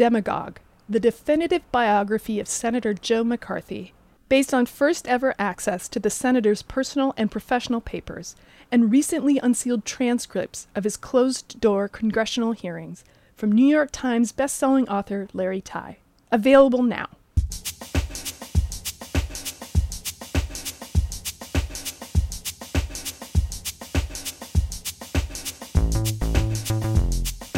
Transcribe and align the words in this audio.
Demagogue, 0.00 0.60
the 0.88 0.98
definitive 0.98 1.60
biography 1.70 2.40
of 2.40 2.48
Senator 2.48 2.94
Joe 2.94 3.22
McCarthy, 3.22 3.92
based 4.30 4.54
on 4.54 4.64
first 4.64 5.06
ever 5.06 5.34
access 5.38 5.90
to 5.90 6.00
the 6.00 6.08
senator's 6.08 6.62
personal 6.62 7.12
and 7.18 7.30
professional 7.30 7.82
papers 7.82 8.34
and 8.72 8.90
recently 8.90 9.38
unsealed 9.40 9.84
transcripts 9.84 10.68
of 10.74 10.84
his 10.84 10.96
closed 10.96 11.60
door 11.60 11.86
congressional 11.86 12.52
hearings 12.52 13.04
from 13.36 13.52
New 13.52 13.66
York 13.66 13.90
Times 13.92 14.32
bestselling 14.32 14.88
author 14.88 15.28
Larry 15.34 15.60
Tye. 15.60 15.98
Available 16.32 16.82
now. 16.82 17.10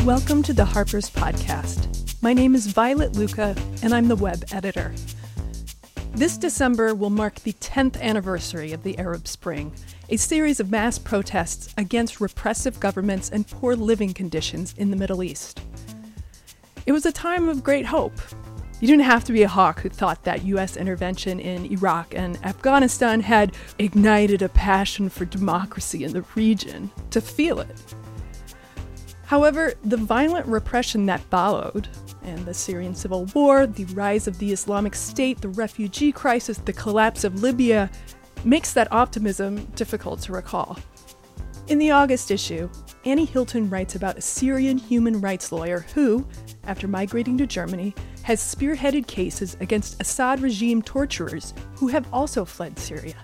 Welcome 0.05 0.43
to 0.43 0.53
the 0.53 0.65
Harper's 0.65 1.09
Podcast. 1.09 2.02
My 2.25 2.33
name 2.33 2.55
is 2.55 2.69
Violet 2.69 3.17
Lucca, 3.17 3.57
and 3.83 3.93
I'm 3.93 4.07
the 4.07 4.15
web 4.15 4.45
editor. 4.53 4.95
This 6.13 6.37
December 6.37 6.95
will 6.95 7.11
mark 7.11 7.41
the 7.41 7.55
10th 7.55 8.01
anniversary 8.01 8.73
of 8.73 8.85
the 8.85 8.97
Arab 8.97 9.27
Spring, 9.27 9.73
a 10.09 10.17
series 10.17 10.61
of 10.61 10.71
mass 10.71 11.01
protests 11.01 11.75
against 11.77 12.21
repressive 12.21 12.79
governments 12.79 13.29
and 13.29 13.49
poor 13.49 13.75
living 13.75 14.15
conditions 14.15 14.73
in 14.79 14.93
the 14.93 14.97
Middle 14.97 15.25
East. 15.25 15.63
It 16.87 16.93
was 16.93 17.05
a 17.05 17.11
time 17.11 17.49
of 17.49 17.65
great 17.65 17.87
hope. 17.87 18.21
You 18.81 18.87
didn't 18.87 19.03
have 19.03 19.25
to 19.25 19.33
be 19.33 19.43
a 19.43 19.49
hawk 19.49 19.81
who 19.81 19.89
thought 19.89 20.23
that 20.23 20.45
US 20.45 20.77
intervention 20.77 21.41
in 21.41 21.67
Iraq 21.73 22.15
and 22.15 22.39
Afghanistan 22.47 23.19
had 23.19 23.57
ignited 23.81 24.43
a 24.43 24.49
passion 24.49 25.09
for 25.09 25.25
democracy 25.25 26.05
in 26.05 26.13
the 26.13 26.25
region 26.37 26.93
to 27.11 27.21
feel 27.21 27.59
it. 27.59 27.95
However, 29.25 29.73
the 29.83 29.97
violent 29.97 30.47
repression 30.47 31.07
that 31.07 31.23
followed, 31.23 31.89
and 32.25 32.45
the 32.45 32.55
Syrian 32.55 32.95
civil 32.95 33.27
war, 33.35 33.67
the 33.67 33.85
rise 33.87 34.27
of 34.27 34.39
the 34.39 34.53
Islamic 34.53 34.95
State, 34.95 35.41
the 35.41 35.49
refugee 35.49 36.13
crisis, 36.13 36.59
the 36.59 36.73
collapse 36.73 37.25
of 37.25 37.43
Libya, 37.43 37.91
makes 38.45 38.73
that 38.73 38.93
optimism 38.93 39.65
difficult 39.75 40.21
to 40.23 40.33
recall. 40.33 40.79
In 41.69 41.79
the 41.79 41.91
August 41.91 42.31
issue, 42.31 42.69
Annie 43.05 43.25
Hylton 43.25 43.71
writes 43.71 43.95
about 43.95 44.19
a 44.19 44.21
Syrian 44.21 44.79
human 44.79 45.21
rights 45.21 45.53
lawyer 45.53 45.87
who, 45.95 46.27
after 46.65 46.89
migrating 46.89 47.39
to 47.39 47.47
Germany, 47.47 47.95
has 48.23 48.41
spearheaded 48.41 49.07
cases 49.07 49.57
against 49.61 50.01
Assad 50.01 50.41
regime 50.41 50.83
torturers 50.83 51.55
who 51.77 51.89
have 51.89 52.07
also 52.13 52.45
fled 52.45 52.79
Syria. 52.79 53.17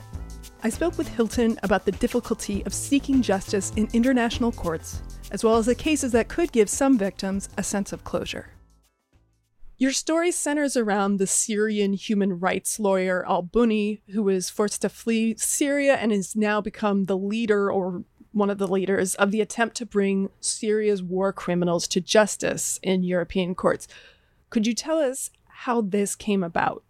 I 0.62 0.70
spoke 0.70 0.98
with 0.98 1.08
Hylton 1.08 1.58
about 1.62 1.84
the 1.84 1.92
difficulty 1.92 2.64
of 2.66 2.74
seeking 2.74 3.22
justice 3.22 3.72
in 3.76 3.88
international 3.92 4.50
courts 4.50 5.02
as 5.30 5.44
well 5.44 5.56
as 5.56 5.66
the 5.66 5.74
cases 5.74 6.12
that 6.12 6.28
could 6.28 6.52
give 6.52 6.68
some 6.68 6.98
victims 6.98 7.48
a 7.56 7.62
sense 7.62 7.92
of 7.92 8.04
closure. 8.04 8.48
Your 9.80 9.92
story 9.92 10.32
centers 10.32 10.76
around 10.76 11.18
the 11.18 11.26
Syrian 11.28 11.92
human 11.92 12.40
rights 12.40 12.80
lawyer 12.80 13.24
Al 13.28 13.42
Bunni, 13.42 14.02
who 14.08 14.24
was 14.24 14.50
forced 14.50 14.82
to 14.82 14.88
flee 14.88 15.36
Syria 15.36 15.94
and 15.94 16.10
has 16.10 16.34
now 16.34 16.60
become 16.60 17.04
the 17.04 17.16
leader 17.16 17.70
or 17.70 18.02
one 18.32 18.50
of 18.50 18.58
the 18.58 18.66
leaders 18.66 19.14
of 19.14 19.30
the 19.30 19.40
attempt 19.40 19.76
to 19.76 19.86
bring 19.86 20.30
Syria's 20.40 21.00
war 21.00 21.32
criminals 21.32 21.86
to 21.88 22.00
justice 22.00 22.80
in 22.82 23.04
European 23.04 23.54
courts. 23.54 23.86
Could 24.50 24.66
you 24.66 24.74
tell 24.74 24.98
us 24.98 25.30
how 25.46 25.80
this 25.80 26.16
came 26.16 26.42
about? 26.42 26.82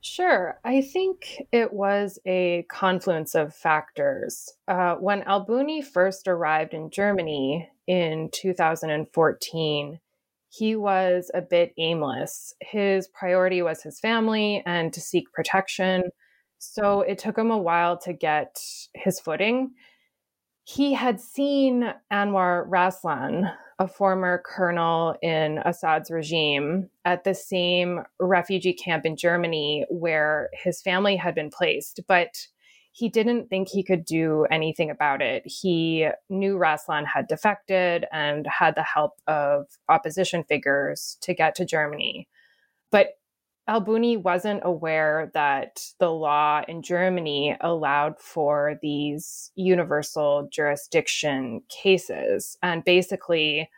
Sure. 0.00 0.58
I 0.64 0.80
think 0.80 1.46
it 1.52 1.72
was 1.72 2.18
a 2.26 2.66
confluence 2.68 3.36
of 3.36 3.54
factors. 3.54 4.52
Uh, 4.66 4.96
when 4.96 5.22
Al 5.22 5.44
Bunni 5.44 5.80
first 5.80 6.26
arrived 6.26 6.74
in 6.74 6.90
Germany 6.90 7.68
in 7.86 8.30
2014, 8.32 10.00
he 10.50 10.74
was 10.74 11.30
a 11.32 11.40
bit 11.40 11.72
aimless. 11.78 12.54
His 12.60 13.08
priority 13.08 13.62
was 13.62 13.82
his 13.82 14.00
family 14.00 14.62
and 14.66 14.92
to 14.92 15.00
seek 15.00 15.32
protection. 15.32 16.10
So 16.58 17.02
it 17.02 17.18
took 17.18 17.38
him 17.38 17.52
a 17.52 17.58
while 17.58 17.96
to 17.98 18.12
get 18.12 18.60
his 18.94 19.20
footing. 19.20 19.70
He 20.64 20.92
had 20.92 21.20
seen 21.20 21.94
Anwar 22.12 22.68
Raslan, 22.68 23.54
a 23.78 23.86
former 23.86 24.42
colonel 24.44 25.14
in 25.22 25.58
Assad's 25.64 26.10
regime 26.10 26.90
at 27.04 27.22
the 27.22 27.34
same 27.34 28.00
refugee 28.18 28.74
camp 28.74 29.06
in 29.06 29.16
Germany 29.16 29.86
where 29.88 30.50
his 30.52 30.82
family 30.82 31.14
had 31.16 31.34
been 31.34 31.50
placed, 31.50 32.00
but 32.08 32.48
he 32.92 33.08
didn't 33.08 33.48
think 33.48 33.68
he 33.68 33.82
could 33.82 34.04
do 34.04 34.46
anything 34.50 34.90
about 34.90 35.22
it. 35.22 35.46
He 35.46 36.08
knew 36.28 36.56
Raslan 36.56 37.06
had 37.06 37.28
defected 37.28 38.04
and 38.12 38.46
had 38.46 38.74
the 38.74 38.82
help 38.82 39.12
of 39.26 39.66
opposition 39.88 40.44
figures 40.44 41.16
to 41.22 41.34
get 41.34 41.54
to 41.56 41.64
Germany. 41.64 42.28
But 42.90 43.18
Al 43.68 43.80
Bunni 43.80 44.16
wasn't 44.16 44.62
aware 44.64 45.30
that 45.34 45.84
the 46.00 46.10
law 46.10 46.62
in 46.66 46.82
Germany 46.82 47.56
allowed 47.60 48.18
for 48.18 48.80
these 48.82 49.52
universal 49.54 50.48
jurisdiction 50.50 51.62
cases. 51.68 52.56
And 52.64 52.84
basically, 52.84 53.70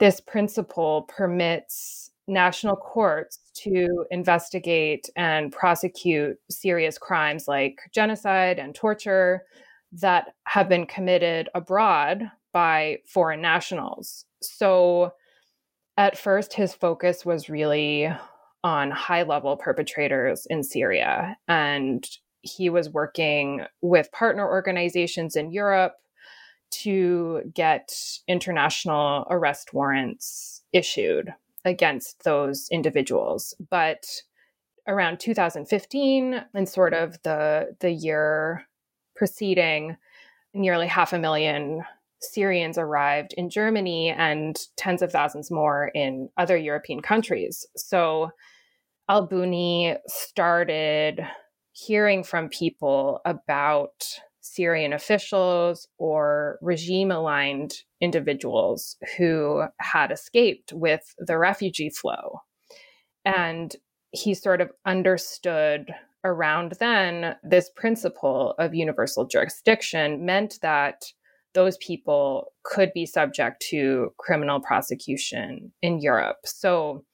this 0.00 0.20
principle 0.20 1.02
permits 1.02 2.07
national 2.28 2.76
courts 2.76 3.38
to 3.54 4.04
investigate 4.10 5.08
and 5.16 5.50
prosecute 5.50 6.36
serious 6.50 6.98
crimes 6.98 7.48
like 7.48 7.78
genocide 7.92 8.58
and 8.58 8.74
torture 8.74 9.42
that 9.92 10.34
have 10.44 10.68
been 10.68 10.86
committed 10.86 11.48
abroad 11.54 12.30
by 12.52 12.98
foreign 13.06 13.40
nationals. 13.40 14.24
So, 14.42 15.12
at 15.96 16.16
first, 16.16 16.52
his 16.52 16.74
focus 16.74 17.26
was 17.26 17.48
really 17.48 18.08
on 18.62 18.90
high 18.90 19.22
level 19.22 19.56
perpetrators 19.56 20.46
in 20.48 20.62
Syria. 20.62 21.36
And 21.48 22.08
he 22.42 22.70
was 22.70 22.90
working 22.90 23.62
with 23.80 24.12
partner 24.12 24.48
organizations 24.48 25.34
in 25.34 25.50
Europe 25.50 25.94
to 26.70 27.42
get 27.54 27.92
international 28.28 29.26
arrest 29.30 29.72
warrants 29.72 30.62
issued 30.72 31.32
against 31.68 32.24
those 32.24 32.68
individuals. 32.70 33.54
But 33.70 34.06
around 34.86 35.20
2015 35.20 36.44
and 36.54 36.68
sort 36.68 36.94
of 36.94 37.22
the 37.22 37.76
the 37.80 37.90
year 37.90 38.66
preceding 39.14 39.96
nearly 40.54 40.86
half 40.86 41.12
a 41.12 41.18
million 41.18 41.84
Syrians 42.20 42.78
arrived 42.78 43.32
in 43.34 43.50
Germany 43.50 44.10
and 44.10 44.58
tens 44.76 45.02
of 45.02 45.12
thousands 45.12 45.50
more 45.50 45.90
in 45.94 46.28
other 46.36 46.56
European 46.56 47.00
countries. 47.00 47.66
So 47.76 48.30
Al 49.08 49.26
Bunni 49.26 49.96
started 50.06 51.24
hearing 51.72 52.24
from 52.24 52.48
people 52.48 53.20
about 53.24 54.04
Syrian 54.48 54.92
officials 54.92 55.88
or 55.98 56.58
regime 56.60 57.10
aligned 57.10 57.74
individuals 58.00 58.96
who 59.16 59.64
had 59.80 60.10
escaped 60.10 60.72
with 60.72 61.14
the 61.18 61.38
refugee 61.38 61.90
flow. 61.90 62.40
And 63.24 63.74
he 64.10 64.34
sort 64.34 64.60
of 64.60 64.70
understood 64.86 65.92
around 66.24 66.72
then 66.80 67.36
this 67.42 67.70
principle 67.76 68.54
of 68.58 68.74
universal 68.74 69.26
jurisdiction 69.26 70.24
meant 70.24 70.58
that 70.62 71.04
those 71.54 71.76
people 71.78 72.52
could 72.64 72.92
be 72.92 73.06
subject 73.06 73.62
to 73.70 74.12
criminal 74.18 74.60
prosecution 74.60 75.72
in 75.82 76.00
Europe. 76.00 76.38
So 76.44 77.04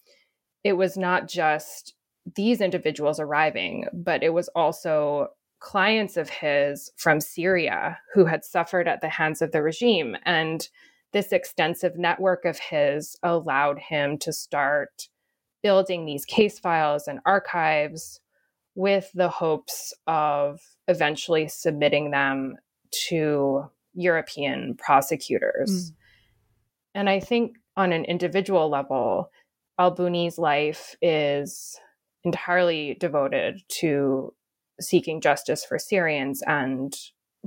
it 0.65 0.75
was 0.75 0.97
not 0.97 1.29
just 1.29 1.95
these 2.37 2.61
individuals 2.61 3.21
arriving, 3.21 3.87
but 3.93 4.23
it 4.23 4.33
was 4.33 4.49
also 4.55 5.29
clients 5.65 6.19
of 6.19 6.29
his 6.29 6.91
from 6.97 7.21
Syria 7.21 7.99
who 8.13 8.27
had 8.27 8.45
suffered 8.45 8.87
at 8.87 9.01
the 9.01 9.09
hands 9.09 9.41
of 9.41 9.51
the 9.51 9.63
regime. 9.63 10.15
And 10.27 10.69
this 11.13 11.33
extensive 11.33 11.97
network 11.97 12.45
of 12.45 12.59
his 12.59 13.17
allowed 13.23 13.79
him 13.79 14.19
to 14.19 14.33
start 14.33 15.09
building 15.63 16.05
these 16.05 16.27
case 16.27 16.59
files 16.59 17.09
and 17.09 17.19
archives 17.25 18.21
with 18.75 19.11
the 19.15 19.31
hopes 19.31 19.95
of 20.07 20.61
eventually 20.87 21.49
submitting 21.49 22.11
them 22.11 22.57
to 23.09 23.65
European 23.95 24.75
prosecutors. 24.77 25.71
Mm. 25.71 25.95
And 26.97 27.11
I 27.11 27.21
think 27.21 27.57
on 27.77 27.93
an 27.93 28.05
individual 28.05 28.69
level, 28.69 29.31
Al 29.79 29.93
Bunni's 29.93 30.37
life 30.37 30.95
is 31.01 31.81
entirely 32.25 32.97
devoted 33.01 33.63
to 33.69 34.35
seeking 34.81 35.21
justice 35.21 35.65
for 35.65 35.79
Syrians 35.79 36.43
and 36.47 36.95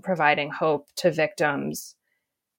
providing 0.04 0.52
hope 0.52 0.88
to 0.98 1.12
victims. 1.12 1.96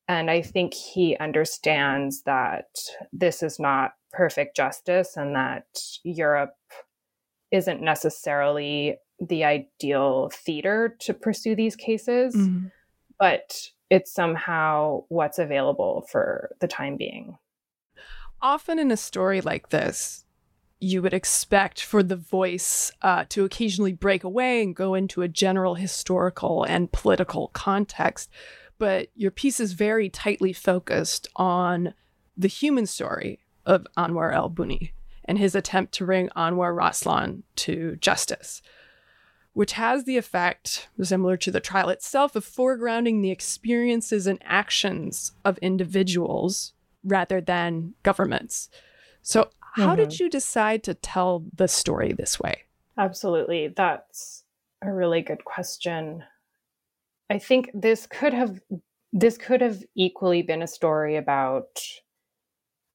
And 0.09 0.31
I 0.31 0.43
think 0.43 0.75
he 0.75 1.17
understands 1.19 2.23
that 2.23 2.67
this 3.13 3.43
is 3.43 3.59
not 3.59 3.93
perfect 4.13 4.57
justice 4.57 5.17
and 5.17 5.35
that 5.37 5.67
Europe 6.03 6.55
isn't 7.51 7.83
necessarily 7.83 8.97
the 9.21 9.45
ideal 9.45 10.31
theater 10.33 10.97
to 11.01 11.15
pursue 11.15 11.55
these 11.55 11.77
cases, 11.77 12.35
mm-hmm. 12.35 12.67
but 13.19 13.71
it's 13.91 14.13
somehow 14.13 15.03
what's 15.09 15.39
available 15.39 16.07
for 16.11 16.51
the 16.61 16.69
time 16.69 16.97
being. 16.97 17.37
often 18.41 18.79
in 18.79 18.91
a 18.91 18.97
story 18.97 19.41
like 19.41 19.71
this, 19.71 20.25
you 20.81 21.03
would 21.03 21.15
expect 21.15 21.83
for 21.83 22.03
the 22.03 22.17
voice 22.17 22.93
uh, 23.03 23.25
to 23.29 23.45
occasionally 23.45 23.93
break 23.93 24.23
away 24.23 24.63
and 24.63 24.77
go 24.77 24.95
into 24.95 25.23
a 25.23 25.29
general 25.29 25.75
historical 25.75 26.65
and 26.65 26.93
political 26.93 27.49
context. 27.49 28.31
But 28.79 29.09
your 29.17 29.33
piece 29.33 29.59
is 29.59 29.73
very 29.73 30.09
tightly 30.09 30.53
focused 30.53 31.27
on 31.35 31.95
the 32.37 32.49
human 32.49 32.87
story 32.87 33.41
of 33.67 33.87
Anwar 33.97 34.33
al-Bunni 34.33 34.93
and 35.25 35.39
his 35.39 35.55
attempt 35.55 35.93
to 35.95 36.07
bring 36.07 36.29
Anwar 36.31 36.75
Raslan 36.75 37.43
to 37.57 37.97
justice, 37.97 38.63
which 39.53 39.73
has 39.73 40.05
the 40.05 40.17
effect, 40.17 40.89
similar 41.03 41.37
to 41.37 41.51
the 41.51 41.61
trial 41.61 41.89
itself, 41.89 42.37
of 42.37 42.47
foregrounding 42.47 43.21
the 43.21 43.33
experiences 43.33 44.29
and 44.29 44.39
actions 44.45 45.33
of 45.45 45.59
individuals 45.59 46.73
rather 47.03 47.41
than 47.41 47.95
governments. 48.05 48.71
So, 49.21 49.51
how 49.79 49.95
mm-hmm. 49.95 50.09
did 50.09 50.21
you 50.21 50.29
decide 50.29 50.83
to 50.85 50.95
tell 50.95 51.45
the 51.55 51.69
story 51.69 52.13
this 52.13 52.41
way? 52.41 52.65
Absolutely. 52.99 53.69
That's 53.69 54.43
a 54.83 54.93
really 54.93 55.23
good 55.23 55.45
question. 55.45 56.25
I 57.31 57.39
think 57.39 57.71
this 57.73 58.07
could 58.07 58.35
have 58.35 58.61
this 59.13 59.39
could 59.39 59.61
have 59.63 59.83
equally 59.95 60.43
been 60.43 60.63
a 60.63 60.67
story 60.67 61.17
about 61.17 61.81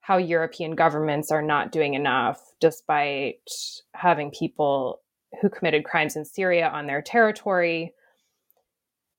how 0.02 0.18
European 0.18 0.76
governments 0.76 1.32
are 1.32 1.42
not 1.42 1.72
doing 1.72 1.94
enough 1.94 2.40
despite 2.60 3.50
having 3.96 4.30
people 4.30 5.02
who 5.42 5.50
committed 5.50 5.86
crimes 5.86 6.16
in 6.16 6.26
Syria 6.26 6.68
on 6.68 6.86
their 6.86 7.02
territory. 7.02 7.94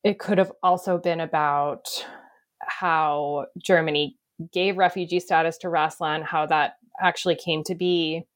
It 0.04 0.18
could 0.18 0.38
have 0.38 0.52
also 0.62 0.98
been 0.98 1.20
about 1.20 1.88
how 2.60 3.46
Germany 3.58 4.18
gave 4.52 4.76
refugee 4.76 5.20
status 5.20 5.58
to 5.58 5.68
Raslan, 5.68 6.22
how 6.22 6.46
that 6.46 6.74
actually 7.00 7.36
came 7.36 7.62
to 7.64 7.74
be, 7.74 8.26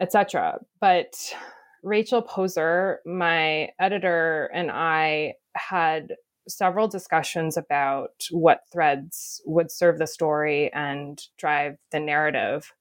etc. 0.00 0.58
But 0.80 1.34
Rachel 1.82 2.22
Poser, 2.22 3.00
my 3.06 3.70
editor, 3.78 4.50
and 4.52 4.70
I 4.70 5.34
had 5.54 6.14
several 6.48 6.88
discussions 6.88 7.56
about 7.56 8.26
what 8.30 8.60
threads 8.72 9.40
would 9.46 9.70
serve 9.70 9.98
the 9.98 10.06
story 10.06 10.72
and 10.72 11.20
drive 11.38 11.76
the 11.90 12.00
narrative. 12.00 12.72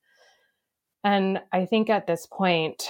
And 1.04 1.40
I 1.52 1.66
think 1.66 1.90
at 1.90 2.08
this 2.08 2.26
point, 2.26 2.90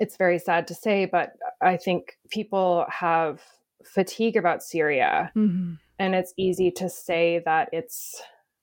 it's 0.00 0.16
very 0.16 0.38
sad 0.38 0.66
to 0.68 0.74
say, 0.74 1.06
but 1.06 1.32
I 1.60 1.76
think 1.76 2.18
people 2.30 2.84
have 2.88 3.42
fatigue 3.84 4.36
about 4.36 4.62
Syria. 4.62 5.32
Mm-hmm. 5.36 5.74
And 5.98 6.14
it's 6.14 6.34
easy 6.36 6.70
to 6.72 6.88
say 6.88 7.42
that 7.44 7.68
it's 7.72 8.22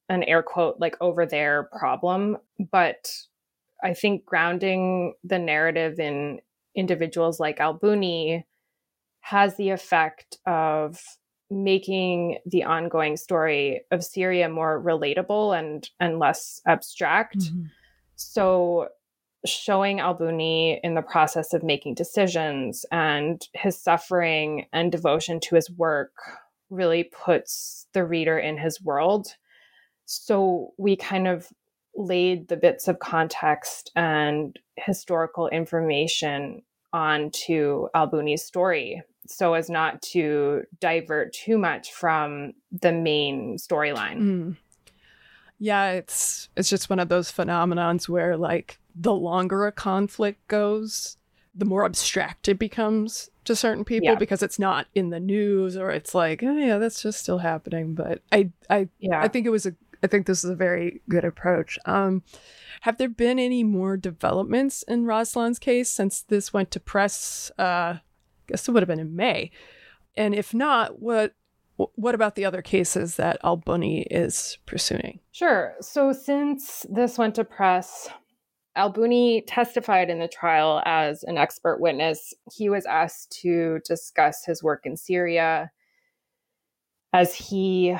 an 0.10 0.24
air 0.24 0.44
quote, 0.44 0.78
like 0.80 0.96
over 1.02 1.26
there 1.26 1.70
problem. 1.78 2.38
But 2.72 3.12
I 3.84 3.94
think 3.94 4.26
grounding 4.26 5.14
the 5.24 5.40
narrative 5.40 6.00
in 6.00 6.42
individuals 6.76 7.40
like 7.40 7.60
Al 7.60 7.74
Bunni 7.74 8.46
has 9.22 9.56
the 9.58 9.70
effect 9.70 10.38
of 10.46 11.02
making 11.50 12.40
the 12.46 12.64
ongoing 12.64 13.18
story 13.18 13.82
of 13.92 14.04
Syria 14.04 14.50
more 14.50 14.82
relatable 14.82 15.58
and 15.58 15.90
and 16.00 16.20
less 16.20 16.62
abstract. 16.68 17.38
Mm-hmm. 17.38 17.64
So 18.16 18.90
showing 19.46 20.00
Al 20.00 20.16
Bunni 20.16 20.80
in 20.84 20.96
the 20.96 21.02
process 21.02 21.54
of 21.54 21.64
making 21.64 21.94
decisions 21.94 22.86
and 22.92 23.42
his 23.54 23.82
suffering 23.82 24.66
and 24.74 24.92
devotion 24.92 25.40
to 25.42 25.56
his 25.56 25.70
work 25.70 26.14
really 26.70 27.04
puts 27.04 27.88
the 27.94 28.04
reader 28.04 28.40
in 28.40 28.58
his 28.58 28.82
world. 28.82 29.36
So 30.06 30.74
we 30.78 30.96
kind 30.96 31.28
of 31.28 31.48
laid 31.96 32.48
the 32.48 32.58
bits 32.58 32.88
of 32.88 33.00
context 33.00 33.92
and 33.96 34.58
historical 34.78 35.48
information 35.48 36.62
onto 36.94 37.88
Al 37.94 38.08
Bunni's 38.08 38.44
story 38.44 39.02
so 39.28 39.54
as 39.54 39.70
not 39.70 40.02
to 40.02 40.64
divert 40.80 41.34
too 41.34 41.58
much 41.58 41.92
from 41.92 42.54
the 42.72 42.92
main 42.92 43.58
storyline. 43.58 44.20
Mm. 44.20 44.58
Yeah, 45.58 45.92
it's 45.92 46.50
it's 46.56 46.70
just 46.70 46.90
one 46.90 47.00
of 47.00 47.10
those 47.10 47.32
phenomenons 47.32 48.10
where 48.10 48.38
like 48.38 48.80
the 48.94 49.14
longer 49.14 49.66
a 49.66 49.72
conflict 49.72 50.48
goes, 50.48 51.18
the 51.54 51.66
more 51.66 51.86
abstract 51.86 52.48
it 52.50 52.60
becomes 52.60 53.30
to 53.46 53.56
certain 53.56 53.86
people 53.86 54.10
yeah. 54.10 54.16
because 54.16 54.44
it's 54.44 54.60
not 54.60 54.88
in 54.96 55.12
the 55.12 55.20
news 55.20 55.78
or 55.78 55.92
it's 55.92 56.14
like, 56.14 56.44
oh 56.44 56.58
yeah, 56.58 56.78
that's 56.78 57.02
just 57.02 57.22
still 57.22 57.38
happening. 57.38 57.96
But 57.96 58.22
I 58.32 58.52
I 58.70 58.90
yeah. 59.00 59.22
I 59.22 59.28
think 59.28 59.46
it 59.46 59.52
was 59.52 59.66
a 59.66 59.76
I 60.06 60.08
think 60.08 60.28
this 60.28 60.44
is 60.44 60.52
a 60.52 60.56
very 60.56 61.02
good 61.10 61.26
approach. 61.26 61.80
Um, 61.86 62.22
have 62.82 63.00
there 63.00 63.10
been 63.10 63.40
any 63.40 63.64
more 63.64 63.98
developments 63.98 64.84
in 64.84 65.06
Raslan's 65.06 65.58
case 65.58 65.90
since 65.90 66.22
this 66.22 66.54
went 66.54 66.70
to 66.72 66.80
press? 66.80 67.52
Uh, 67.58 67.98
I 67.98 68.02
guess 68.48 68.68
it 68.68 68.72
would 68.72 68.84
have 68.84 68.88
been 68.88 69.00
in 69.00 69.16
May. 69.16 69.50
And 70.16 70.36
if 70.36 70.54
not, 70.54 71.02
what 71.02 71.34
what 71.78 72.14
about 72.16 72.36
the 72.36 72.46
other 72.46 72.62
cases 72.62 73.16
that 73.16 73.40
Al 73.44 73.58
Bunni 73.58 74.04
is 74.04 74.60
pursuing? 74.68 75.20
Sure. 75.32 75.74
So 75.82 76.14
since 76.14 76.86
this 76.88 77.18
went 77.18 77.34
to 77.36 77.44
press, 77.44 78.08
Al 78.76 78.92
Bunni 78.92 79.42
testified 79.42 80.12
in 80.12 80.20
the 80.20 80.28
trial 80.28 80.84
as 80.86 81.24
an 81.24 81.38
expert 81.38 81.82
witness. 81.82 82.32
He 82.54 82.70
was 82.70 82.86
asked 82.86 83.32
to 83.42 83.80
discuss 83.86 84.46
his 84.46 84.62
work 84.62 84.86
in 84.86 84.96
Syria 84.96 85.72
as 87.16 87.34
he 87.34 87.96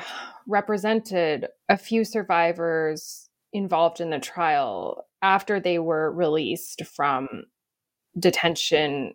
represented 0.46 1.48
a 1.70 1.76
few 1.78 2.04
survivors 2.04 3.30
involved 3.50 3.98
in 3.98 4.10
the 4.10 4.18
trial 4.18 5.06
after 5.22 5.58
they 5.58 5.78
were 5.78 6.12
released 6.12 6.84
from 6.84 7.26
detention 8.18 9.14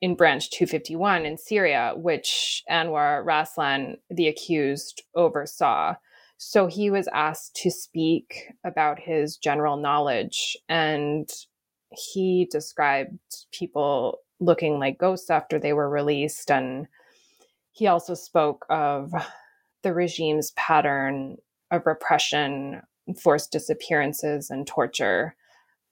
in 0.00 0.14
branch 0.14 0.50
251 0.52 1.26
in 1.26 1.36
Syria, 1.36 1.92
which 1.96 2.62
Anwar 2.70 3.22
Raslan, 3.26 3.96
the 4.08 4.26
accused, 4.26 5.02
oversaw. 5.14 5.96
So 6.38 6.66
he 6.66 6.90
was 6.90 7.06
asked 7.12 7.54
to 7.56 7.70
speak 7.70 8.44
about 8.64 8.98
his 8.98 9.36
general 9.36 9.76
knowledge, 9.76 10.56
and 10.70 11.28
he 11.90 12.48
described 12.50 13.18
people 13.52 14.20
looking 14.40 14.78
like 14.78 14.96
ghosts 14.96 15.28
after 15.28 15.58
they 15.58 15.74
were 15.74 15.90
released. 15.90 16.50
And 16.50 16.88
he 17.72 17.86
also 17.86 18.14
spoke 18.14 18.64
of 18.70 19.12
the 19.82 19.94
regime's 19.94 20.52
pattern 20.52 21.36
of 21.70 21.86
repression, 21.86 22.82
forced 23.20 23.52
disappearances, 23.52 24.50
and 24.50 24.66
torture, 24.66 25.34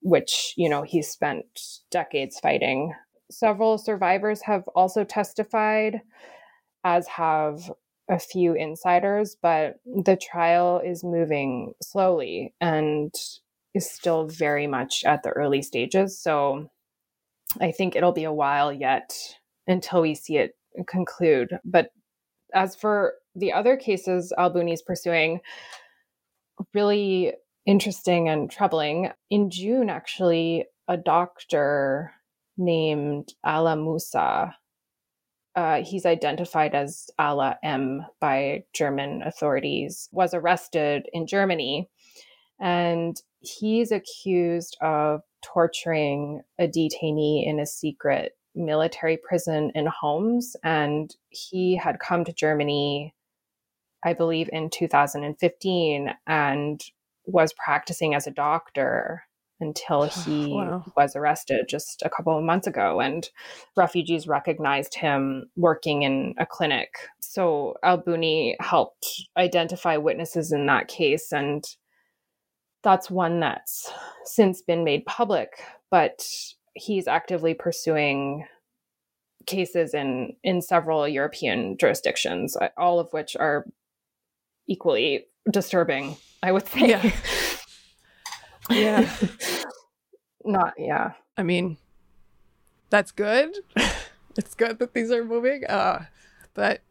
which, 0.03 0.55
you 0.57 0.69
know, 0.69 0.83
he 0.83 1.03
spent 1.03 1.47
decades 1.91 2.39
fighting 2.41 2.95
Several 3.31 3.79
survivors 3.79 4.43
have 4.43 4.67
also 4.75 5.05
testified, 5.05 6.03
as 6.83 7.07
have 7.07 7.71
a 8.09 8.19
few 8.19 8.55
insiders, 8.55 9.37
but 9.41 9.77
the 9.87 10.17
trial 10.17 10.81
is 10.85 11.05
moving 11.05 11.73
slowly 11.81 12.55
and 12.61 13.15
is 13.73 13.89
still 13.89 14.27
very 14.27 14.67
much 14.67 15.05
at 15.05 15.23
the 15.23 15.31
early 15.31 15.63
stages. 15.63 16.19
So 16.21 16.69
I 17.61 17.71
think 17.71 17.95
it'll 17.95 18.13
be 18.13 18.25
a 18.25 18.33
while 18.33 18.73
yet 18.73 19.17
until 19.69 20.03
we 20.03 20.17
see 20.17 20.39
it 20.39 20.57
conclude. 20.89 21.57
But 21.65 21.93
as 22.53 22.75
for 22.75 23.15
the 23.35 23.53
other 23.53 23.77
cases 23.77 24.33
Al 24.37 24.51
Bunni's 24.51 24.83
pursuing, 24.83 25.41
really 26.75 27.33
interesting 27.67 28.29
and 28.29 28.51
troubling. 28.51 29.11
In 29.31 29.51
June, 29.51 29.91
actually, 29.91 30.67
a 30.89 30.97
doctor 30.97 32.13
named 32.57 33.33
Alaa 33.45 33.79
Mousa. 33.79 34.55
Uh, 35.57 35.83
he's 35.83 36.07
identified 36.07 36.75
as 36.75 37.11
Ala 37.21 37.59
M 37.63 38.05
by 38.21 38.65
German 38.73 39.23
authorities, 39.23 40.09
was 40.13 40.33
arrested 40.33 41.09
in 41.13 41.27
Germany. 41.27 41.89
And 42.61 43.17
he's 43.41 43.91
accused 43.91 44.77
of 44.81 45.23
torturing 45.43 46.43
a 46.59 46.69
detainee 46.69 47.47
in 47.47 47.59
a 47.59 47.67
secret 47.67 48.33
military 48.55 49.17
prison 49.17 49.71
in 49.75 49.87
Homs. 49.87 50.57
And 50.63 51.15
he 51.31 51.77
had 51.77 51.99
come 52.01 52.25
to 52.25 52.33
Germany, 52.33 53.15
I 54.05 54.15
believe, 54.15 54.49
in 54.53 54.71
2015 54.71 56.11
and 56.27 56.83
was 57.27 57.53
practicing 57.53 58.15
as 58.15 58.27
a 58.27 58.33
doctor 58.33 59.25
until 59.61 60.03
he 60.25 60.53
wow. 60.53 60.85
was 60.97 61.15
arrested 61.15 61.67
just 61.69 62.03
a 62.05 62.11
couple 62.11 62.37
of 62.37 62.45
months 62.45 62.67
ago. 62.67 63.01
And 63.01 63.29
refugees 63.77 64.27
recognized 64.27 64.95
him 64.95 65.51
working 65.57 66.03
in 66.03 66.35
a 66.39 66.47
clinic. 66.47 66.95
So 67.21 67.75
Al 67.83 67.99
Bunni 67.99 68.57
helped 68.61 69.07
identify 69.37 69.97
witnesses 69.97 70.53
in 70.53 70.67
that 70.67 70.89
case. 70.89 71.33
And 71.33 71.65
that's 72.83 73.11
one 73.11 73.41
that's 73.41 73.93
since 74.25 74.63
been 74.63 74.85
made 74.85 75.05
public, 75.05 75.63
but 75.91 76.27
he's 76.75 77.07
actively 77.07 77.55
pursuing 77.55 78.47
cases 79.47 79.95
in 79.95 80.37
in 80.45 80.63
several 80.63 81.09
European 81.09 81.77
jurisdictions, 81.77 82.57
all 82.77 82.99
of 82.99 83.13
which 83.13 83.37
are 83.37 83.67
equally 84.71 85.27
disturbing, 85.51 86.17
I 86.43 86.53
would 86.53 86.67
say. 86.67 86.89
Yeah. 86.89 87.11
Yeah. 88.69 89.11
Not, 90.45 90.75
yeah. 90.79 91.15
I 91.37 91.43
mean, 91.43 91.77
that's 92.89 93.11
good. 93.11 93.53
it's 94.37 94.55
good 94.55 94.79
that 94.79 94.95
these 94.95 95.11
are 95.11 95.25
moving. 95.25 95.65
Uh, 95.67 96.05
but 96.55 96.83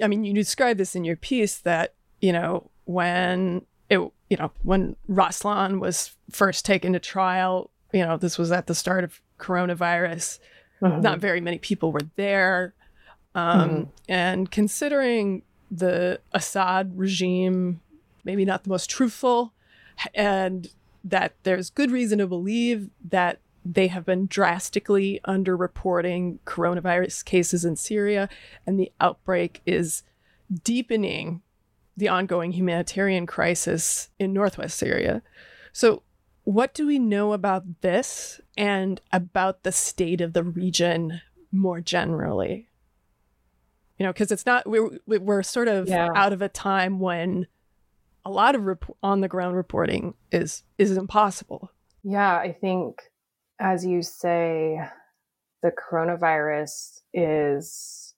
I 0.00 0.06
mean, 0.06 0.22
you 0.22 0.32
describe 0.32 0.76
this 0.78 0.94
in 0.94 1.02
your 1.04 1.16
piece 1.16 1.58
that, 1.58 1.94
you 2.20 2.32
know, 2.32 2.70
when 2.84 3.62
it, 3.90 3.98
you 3.98 4.36
know, 4.38 4.52
when 4.62 4.94
Raslan 5.10 5.80
was 5.80 6.12
first 6.30 6.64
taken 6.64 6.92
to 6.92 7.00
trial, 7.00 7.72
you 7.92 8.06
know, 8.06 8.16
this 8.16 8.38
was 8.38 8.52
at 8.52 8.68
the 8.68 8.74
start 8.74 9.02
of 9.02 9.20
coronavirus. 9.40 10.38
Mm-hmm. 10.80 11.00
Not 11.00 11.18
very 11.18 11.40
many 11.40 11.58
people 11.58 11.90
were 11.90 12.08
there. 12.14 12.74
Um, 13.34 13.70
mm-hmm. 13.70 13.82
And 14.08 14.50
considering 14.52 15.42
the 15.70 16.20
Assad 16.32 16.98
regime, 16.98 17.80
maybe 18.24 18.44
not 18.44 18.64
the 18.64 18.70
most 18.70 18.90
truthful, 18.90 19.52
and 20.14 20.68
that 21.04 21.34
there's 21.44 21.70
good 21.70 21.90
reason 21.90 22.18
to 22.18 22.26
believe 22.26 22.90
that 23.08 23.40
they 23.64 23.88
have 23.88 24.04
been 24.04 24.26
drastically 24.26 25.20
underreporting 25.26 26.38
coronavirus 26.46 27.24
cases 27.24 27.64
in 27.64 27.76
Syria, 27.76 28.28
and 28.66 28.78
the 28.78 28.92
outbreak 29.00 29.60
is 29.66 30.02
deepening 30.62 31.42
the 31.96 32.08
ongoing 32.08 32.52
humanitarian 32.52 33.26
crisis 33.26 34.10
in 34.18 34.32
northwest 34.32 34.78
Syria. 34.78 35.22
So, 35.72 36.02
what 36.44 36.74
do 36.74 36.86
we 36.86 37.00
know 37.00 37.32
about 37.32 37.80
this 37.80 38.40
and 38.56 39.00
about 39.12 39.64
the 39.64 39.72
state 39.72 40.20
of 40.20 40.32
the 40.32 40.44
region 40.44 41.20
more 41.50 41.80
generally? 41.80 42.68
You 43.98 44.04
know, 44.04 44.12
because 44.12 44.30
it's 44.30 44.46
not 44.46 44.66
we're 44.66 44.98
we're 45.06 45.42
sort 45.42 45.68
of 45.68 45.88
yeah. 45.88 46.08
out 46.14 46.32
of 46.32 46.42
a 46.42 46.48
time 46.48 47.00
when 47.00 47.46
a 48.24 48.30
lot 48.30 48.54
of 48.54 48.64
rep- 48.64 48.84
on 49.02 49.20
the 49.20 49.28
ground 49.28 49.56
reporting 49.56 50.14
is 50.30 50.64
is 50.78 50.96
impossible. 50.96 51.70
Yeah, 52.02 52.36
I 52.36 52.52
think 52.52 53.00
as 53.58 53.86
you 53.86 54.02
say, 54.02 54.80
the 55.62 55.70
coronavirus 55.70 57.00
is 57.14 58.14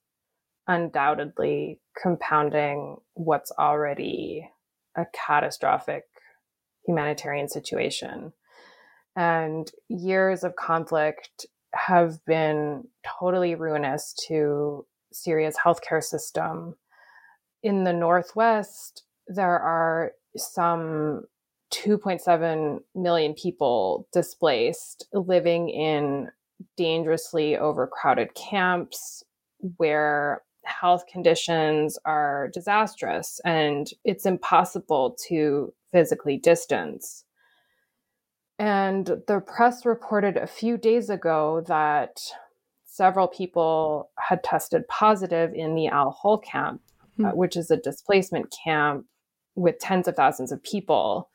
undoubtedly 0.67 1.79
compounding 2.01 2.97
what's 3.13 3.51
already 3.57 4.49
a 4.95 5.05
catastrophic 5.13 6.03
humanitarian 6.85 7.47
situation. 7.47 8.33
And 9.15 9.69
years 9.87 10.43
of 10.43 10.55
conflict 10.55 11.45
have 11.73 12.23
been 12.25 12.87
totally 13.19 13.55
ruinous 13.55 14.13
to 14.27 14.85
Syria's 15.11 15.57
healthcare 15.63 16.03
system. 16.03 16.75
In 17.63 17.83
the 17.83 17.93
Northwest, 17.93 19.03
there 19.27 19.59
are 19.59 20.13
some 20.35 21.23
2.7 21.73 22.79
million 22.95 23.33
people 23.33 24.07
displaced 24.11 25.07
living 25.13 25.69
in 25.69 26.29
dangerously 26.77 27.57
overcrowded 27.57 28.33
camps 28.35 29.23
where 29.77 30.41
health 30.65 31.05
conditions 31.11 31.97
are 32.05 32.49
disastrous 32.53 33.39
and 33.45 33.91
it's 34.03 34.25
impossible 34.25 35.15
to 35.27 35.73
physically 35.91 36.37
distance. 36.37 37.23
And 38.57 39.05
the 39.27 39.41
press 39.45 39.85
reported 39.85 40.35
a 40.35 40.47
few 40.47 40.77
days 40.77 41.09
ago 41.09 41.63
that 41.67 42.19
several 42.99 43.29
people 43.29 44.11
had 44.19 44.43
tested 44.43 44.85
positive 44.89 45.53
in 45.53 45.73
the 45.73 45.87
Al 45.87 46.11
Hol 46.11 46.37
camp, 46.37 46.81
mm-hmm. 47.13 47.27
uh, 47.27 47.31
which 47.31 47.55
is 47.55 47.71
a 47.71 47.77
displacement 47.77 48.53
camp 48.63 49.05
with 49.55 49.79
tens 49.79 50.07
of 50.07 50.15
thousands 50.15 50.51
of 50.51 50.61
people 50.63 51.29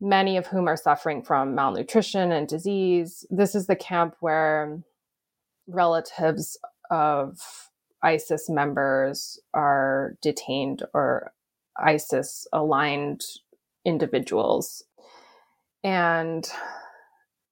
many 0.00 0.36
of 0.36 0.46
whom 0.46 0.68
are 0.68 0.76
suffering 0.76 1.22
from 1.22 1.54
malnutrition 1.54 2.32
and 2.32 2.46
disease. 2.46 3.26
This 3.30 3.54
is 3.54 3.66
the 3.66 3.76
camp 3.76 4.16
where 4.20 4.82
relatives 5.66 6.58
of 6.90 7.38
ISIS 8.02 8.48
members 8.48 9.40
are 9.54 10.16
detained 10.20 10.82
or 10.92 11.32
ISIS 11.82 12.46
aligned 12.52 13.22
individuals. 13.84 14.84
And 15.82 16.46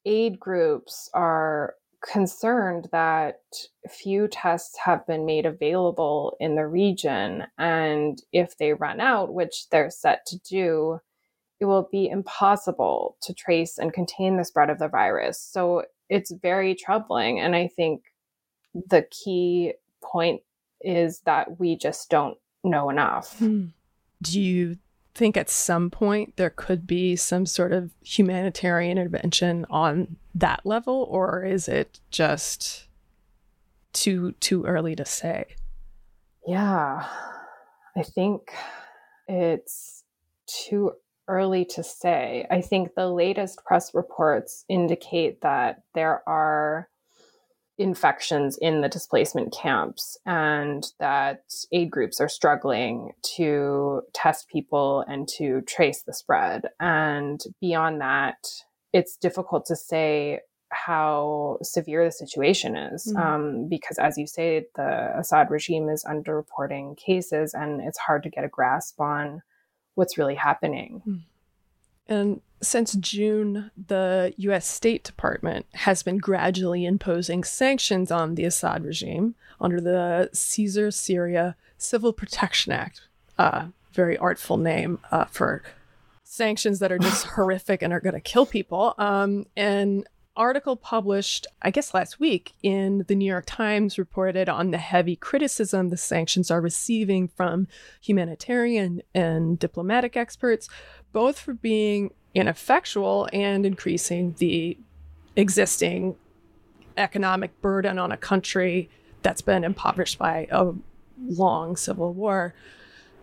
aid 0.05 0.39
groups 0.39 1.09
are 1.15 1.75
concerned 2.11 2.89
that 2.93 3.41
few 3.89 4.29
tests 4.29 4.77
have 4.79 5.07
been 5.07 5.25
made 5.25 5.47
available 5.47 6.37
in 6.41 6.55
the 6.55 6.67
region. 6.67 7.45
And 7.59 8.23
if 8.33 8.57
they 8.59 8.75
run 8.75 9.01
out, 9.01 9.33
which 9.33 9.69
they're 9.71 9.91
set 9.91 10.27
to 10.27 10.39
do, 10.41 11.01
it 11.61 11.65
will 11.65 11.89
be 11.91 12.09
impossible 12.09 13.17
to 13.23 13.33
trace 13.33 13.79
and 13.79 13.93
contain 13.93 14.37
the 14.37 14.45
spread 14.45 14.71
of 14.71 14.79
the 14.79 14.89
virus. 14.89 15.41
So 15.41 15.85
it's 16.09 16.31
very 16.31 16.75
troubling. 16.75 17.41
And 17.41 17.57
I 17.57 17.69
think 17.69 18.03
the 18.75 19.07
key 19.11 19.75
point 20.03 20.43
is 20.81 21.21
that 21.21 21.59
we 21.59 21.77
just 21.77 22.11
don't 22.11 22.37
know 22.63 22.91
enough. 22.91 23.39
Hmm. 23.39 23.67
Do 24.23 24.41
you 24.41 24.77
think 25.15 25.37
at 25.37 25.49
some 25.49 25.91
point 25.91 26.37
there 26.37 26.51
could 26.51 26.87
be 26.87 27.17
some 27.17 27.47
sort 27.47 27.73
of 27.73 27.91
humanitarian 28.03 28.99
intervention 28.99 29.65
on 29.71 30.17
that 30.35 30.61
level 30.65 31.07
or 31.09 31.45
is 31.45 31.69
it 31.69 32.01
just 32.11 32.89
too 33.93 34.33
too 34.41 34.65
early 34.65 34.97
to 34.97 35.05
say? 35.05 35.47
Yeah. 36.47 37.07
I 37.97 38.03
think 38.03 38.53
it's 39.29 40.03
too 40.47 40.93
early 41.29 41.65
to 41.65 41.83
say. 41.83 42.47
I 42.51 42.61
think 42.61 42.95
the 42.95 43.09
latest 43.09 43.65
press 43.65 43.95
reports 43.95 44.65
indicate 44.69 45.41
that 45.43 45.83
there 45.95 46.29
are 46.29 46.89
infections 47.77 48.57
in 48.59 48.81
the 48.81 48.89
displacement 48.89 49.53
camps 49.53 50.17
and 50.25 50.87
that 51.01 51.43
aid 51.73 51.91
groups 51.91 52.21
are 52.21 52.29
struggling 52.29 53.13
to 53.37 54.03
test 54.13 54.49
people 54.49 55.05
and 55.09 55.29
to 55.29 55.61
trace 55.63 56.03
the 56.03 56.13
spread. 56.13 56.69
And 56.79 57.43
beyond 57.61 58.01
that, 58.01 58.37
it's 58.93 59.17
difficult 59.17 59.67
to 59.67 59.77
say 59.77 60.41
how 60.71 61.59
severe 61.63 62.05
the 62.05 62.13
situation 62.13 62.77
is 62.77 63.13
mm-hmm. 63.13 63.17
um, 63.17 63.69
because, 63.69 63.99
as 63.99 64.19
you 64.19 64.27
say, 64.27 64.67
the 64.77 65.19
Assad 65.19 65.51
regime 65.51 65.89
is 65.89 66.05
underreporting 66.05 66.97
cases 66.97 67.55
and 67.55 67.81
it's 67.81 67.99
hard 67.99 68.23
to 68.25 68.31
get 68.31 68.45
a 68.45 68.49
grasp 68.49 69.01
on 69.01 69.43
what's 69.95 70.19
really 70.19 70.35
happening. 70.35 71.01
Hmm. 71.05 71.17
And 72.07 72.41
since 72.63 72.95
June, 72.95 73.71
the 73.87 74.35
US 74.39 74.67
State 74.67 75.05
Department 75.05 75.67
has 75.73 76.03
been 76.03 76.19
gradually 76.19 76.85
imposing 76.85 77.45
sanctions 77.45 78.11
on 78.11 78.35
the 78.35 78.45
Assad 78.45 78.85
regime 78.85 79.35
under 79.61 79.81
the 79.81 80.31
Caesar 80.33 80.91
Syria 80.91 81.57
Civil 81.79 82.13
Protection 82.13 82.73
Act. 82.73 83.03
Uh, 83.39 83.67
very 83.93 84.17
artful 84.19 84.57
name 84.57 84.99
uh, 85.11 85.27
for 85.27 85.63
sanctions 86.23 86.79
that 86.81 86.91
are 86.91 86.99
just 86.99 87.27
horrific 87.37 87.83
and 87.83 87.93
are 87.93 88.01
going 88.01 88.15
to 88.15 88.21
kill 88.21 88.47
people. 88.47 88.95
Um, 88.99 89.47
and 89.57 90.07
article 90.37 90.77
published, 90.77 91.47
I 91.63 91.71
guess 91.71 91.95
last 91.95 92.19
week, 92.19 92.55
in 92.63 93.05
the 93.09 93.15
New 93.15 93.25
York 93.25 93.45
Times 93.47 93.99
reported 93.99 94.49
on 94.49 94.71
the 94.71 94.79
heavy 94.79 95.17
criticism 95.17 95.91
the 95.91 95.97
sanctions 95.97 96.51
are 96.51 96.61
receiving 96.61 97.29
from 97.29 97.69
humanitarian 98.01 99.03
and 99.15 99.59
diplomatic 99.59 100.17
experts, 100.17 100.69
both 101.13 101.39
for 101.39 101.55
being 101.55 102.13
ineffectual 102.35 103.29
and 103.33 103.65
increasing 103.65 104.35
the 104.39 104.77
existing 105.37 106.17
economic 106.97 107.61
burden 107.61 107.99
on 107.99 108.13
a 108.13 108.17
country 108.17 108.89
that's 109.23 109.43
been 109.43 109.65
impoverished 109.65 110.19
by 110.19 110.47
a 110.51 110.73
long 111.19 111.77
civil 111.77 112.13
war. 112.13 112.55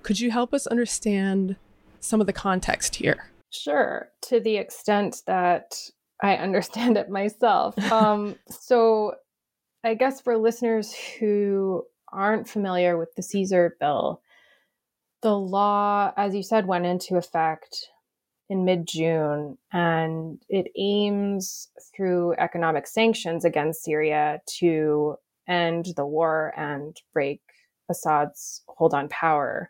Could 0.04 0.20
you 0.20 0.32
help 0.32 0.54
us 0.54 0.66
understand 0.68 1.56
some 2.00 2.22
of 2.22 2.28
the 2.28 2.34
context 2.34 2.96
here? 2.96 3.32
Sure, 3.50 4.10
to 4.22 4.40
the 4.40 4.56
extent 4.58 5.22
that 5.28 5.76
I 6.22 6.36
understand 6.36 6.98
it 6.98 7.10
myself. 7.10 7.76
Um, 7.92 8.36
so, 8.50 9.16
I 9.84 9.96
guess 9.96 10.22
for 10.22 10.38
listeners 10.38 10.94
who 10.94 11.84
aren't 12.12 12.48
familiar 12.48 12.98
with 12.98 13.16
the 13.16 13.24
Caesar 13.24 13.76
bill, 13.80 14.22
the 15.22 15.38
law, 15.38 16.14
as 16.18 16.36
you 16.36 16.44
said, 16.44 16.68
went 16.68 16.86
into 16.86 17.18
effect 17.18 17.90
in 18.50 18.66
mid 18.66 18.88
June, 18.88 19.58
and 19.72 20.42
it 20.50 20.72
aims 20.78 21.70
through 21.96 22.36
economic 22.38 22.86
sanctions 22.86 23.46
against 23.46 23.84
Syria 23.84 24.42
to 24.60 25.16
end 25.48 25.88
the 25.96 26.06
war 26.06 26.54
and 26.58 26.96
break 27.14 27.42
Assad's 27.90 28.64
hold 28.68 28.94
on 28.94 29.10
power. 29.10 29.70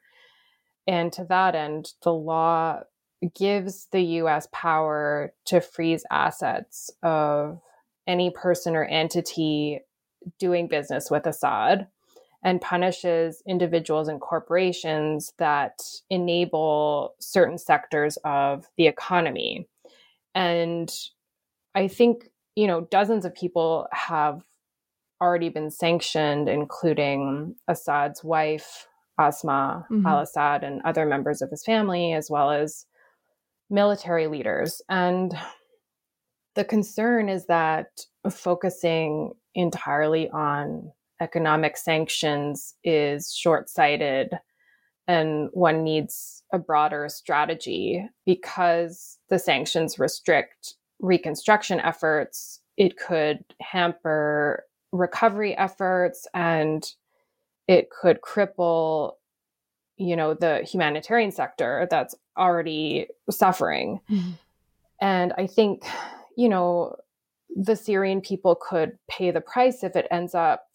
And 0.88 1.14
to 1.14 1.26
that 1.26 1.56
end, 1.56 1.94
the 2.04 2.14
law 2.14 2.82
gives 3.36 3.88
the 3.92 4.02
US 4.02 4.48
power 4.52 5.34
to 5.46 5.62
freeze 5.62 6.06
assets 6.12 6.90
of 7.04 7.62
any 8.08 8.32
person 8.32 8.76
or 8.76 8.86
entity 8.86 9.82
doing 10.40 10.68
business 10.68 11.10
with 11.12 11.26
Assad 11.26 11.88
and 12.44 12.60
punishes 12.60 13.44
individuals 13.48 14.08
and 14.08 14.20
corporations 14.20 15.34
that 15.38 15.80
enable 16.10 17.14
certain 17.20 17.58
sectors 17.58 18.18
of 18.24 18.66
the 18.78 18.88
economy. 18.88 19.68
and 20.34 20.92
I 21.74 21.88
think, 21.88 22.30
you 22.56 22.68
know, 22.68 22.82
dozens 22.82 23.26
of 23.26 23.34
people 23.34 23.88
have 23.94 24.44
already 25.22 25.50
been 25.50 25.70
sanctioned, 25.70 26.50
including 26.50 27.56
Assad's 27.68 28.24
wife, 28.24 28.88
Asma 29.18 29.86
mm-hmm. 29.90 30.06
al 30.06 30.20
Assad, 30.20 30.64
and 30.64 30.82
other 30.84 31.06
members 31.06 31.42
of 31.42 31.50
his 31.50 31.64
family, 31.64 32.14
as 32.14 32.30
well 32.30 32.52
as 32.52 32.86
military 33.72 34.28
leaders. 34.28 34.82
And 34.90 35.34
the 36.56 36.66
concern 36.66 37.30
is 37.30 37.48
that 37.48 37.88
focusing 38.30 39.32
entirely 39.56 40.30
on 40.30 40.92
economic 41.22 41.78
sanctions 41.78 42.76
is 42.84 43.34
short 43.34 43.70
sighted 43.70 44.32
and 45.08 45.50
one 45.54 45.84
needs 45.84 46.44
a 46.54 46.60
broader 46.60 47.10
strategy 47.10 48.08
because 48.26 49.18
the 49.30 49.40
sanctions 49.40 50.00
restrict 50.00 50.76
reconstruction 51.00 51.80
efforts. 51.80 52.62
It 52.78 52.98
could 52.98 53.44
hamper 53.62 54.66
recovery 54.92 55.58
efforts 55.58 56.28
and 56.34 56.86
it 57.68 57.90
could 57.90 58.20
cripple 58.22 59.14
you 60.02 60.16
know 60.16 60.34
the 60.34 60.64
humanitarian 60.64 61.32
sector 61.32 61.88
that's 61.90 62.16
already 62.38 63.08
suffering. 63.30 64.00
Mm-hmm. 64.10 64.32
and 65.00 65.34
i 65.38 65.48
think 65.48 65.84
you 66.38 66.50
know 66.50 66.96
the 67.56 67.76
syrian 67.76 68.22
people 68.22 68.56
could 68.56 68.98
pay 69.10 69.32
the 69.32 69.42
price 69.42 69.84
if 69.84 69.96
it 69.96 70.08
ends 70.10 70.34
up 70.34 70.68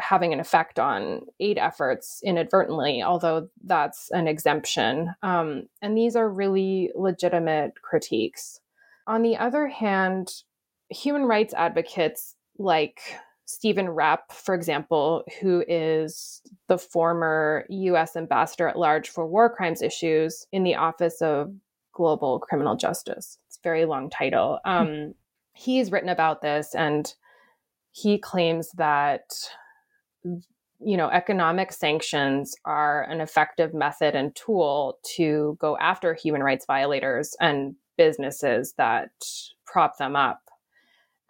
having 0.00 0.32
an 0.32 0.40
effect 0.40 0.78
on 0.78 1.20
aid 1.38 1.56
efforts 1.56 2.20
inadvertently 2.24 3.02
although 3.02 3.48
that's 3.64 4.10
an 4.10 4.26
exemption. 4.26 5.14
Um, 5.22 5.68
and 5.80 5.96
these 5.96 6.16
are 6.16 6.28
really 6.28 6.90
legitimate 6.96 7.80
critiques. 7.80 8.60
On 9.06 9.22
the 9.22 9.36
other 9.36 9.68
hand 9.68 10.32
human 10.90 11.24
rights 11.24 11.54
advocates 11.54 12.34
like 12.58 13.00
Stephen 13.46 13.90
Rapp, 13.90 14.32
for 14.32 14.54
example, 14.54 15.24
who 15.40 15.64
is 15.68 16.42
the 16.68 16.78
former 16.78 17.66
US 17.68 18.16
ambassador 18.16 18.68
at 18.68 18.78
large 18.78 19.10
for 19.10 19.26
war 19.26 19.54
crimes 19.54 19.82
issues 19.82 20.46
in 20.52 20.64
the 20.64 20.76
Office 20.76 21.20
of 21.20 21.54
Global 21.92 22.38
Criminal 22.38 22.76
Justice. 22.76 23.38
It's 23.46 23.58
a 23.58 23.62
very 23.62 23.84
long 23.84 24.10
title. 24.10 24.60
Hmm. 24.64 24.70
Um, 24.70 25.14
he's 25.52 25.92
written 25.92 26.08
about 26.08 26.42
this 26.42 26.74
and 26.74 27.14
he 27.92 28.18
claims 28.18 28.70
that 28.72 29.22
you 30.24 30.96
know 30.96 31.08
economic 31.10 31.70
sanctions 31.72 32.56
are 32.64 33.04
an 33.04 33.20
effective 33.20 33.72
method 33.72 34.16
and 34.16 34.34
tool 34.34 34.98
to 35.16 35.56
go 35.60 35.76
after 35.78 36.12
human 36.14 36.42
rights 36.42 36.66
violators 36.66 37.36
and 37.40 37.76
businesses 37.96 38.74
that 38.76 39.10
prop 39.64 39.96
them 39.98 40.16
up 40.16 40.43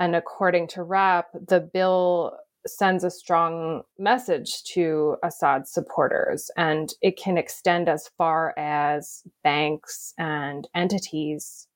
and 0.04 0.14
according 0.14 0.68
to 0.68 0.82
Rapp, 0.82 1.28
the 1.32 1.60
bill 1.60 2.36
sends 2.66 3.04
a 3.04 3.10
strong 3.10 3.84
message 3.98 4.62
to 4.74 5.16
Assad's 5.22 5.72
supporters, 5.72 6.50
and 6.58 6.92
it 7.00 7.16
can 7.16 7.38
extend 7.38 7.88
as 7.88 8.10
far 8.18 8.52
as 8.58 9.22
banks 9.42 10.12
and 10.18 10.68
entities 10.74 11.68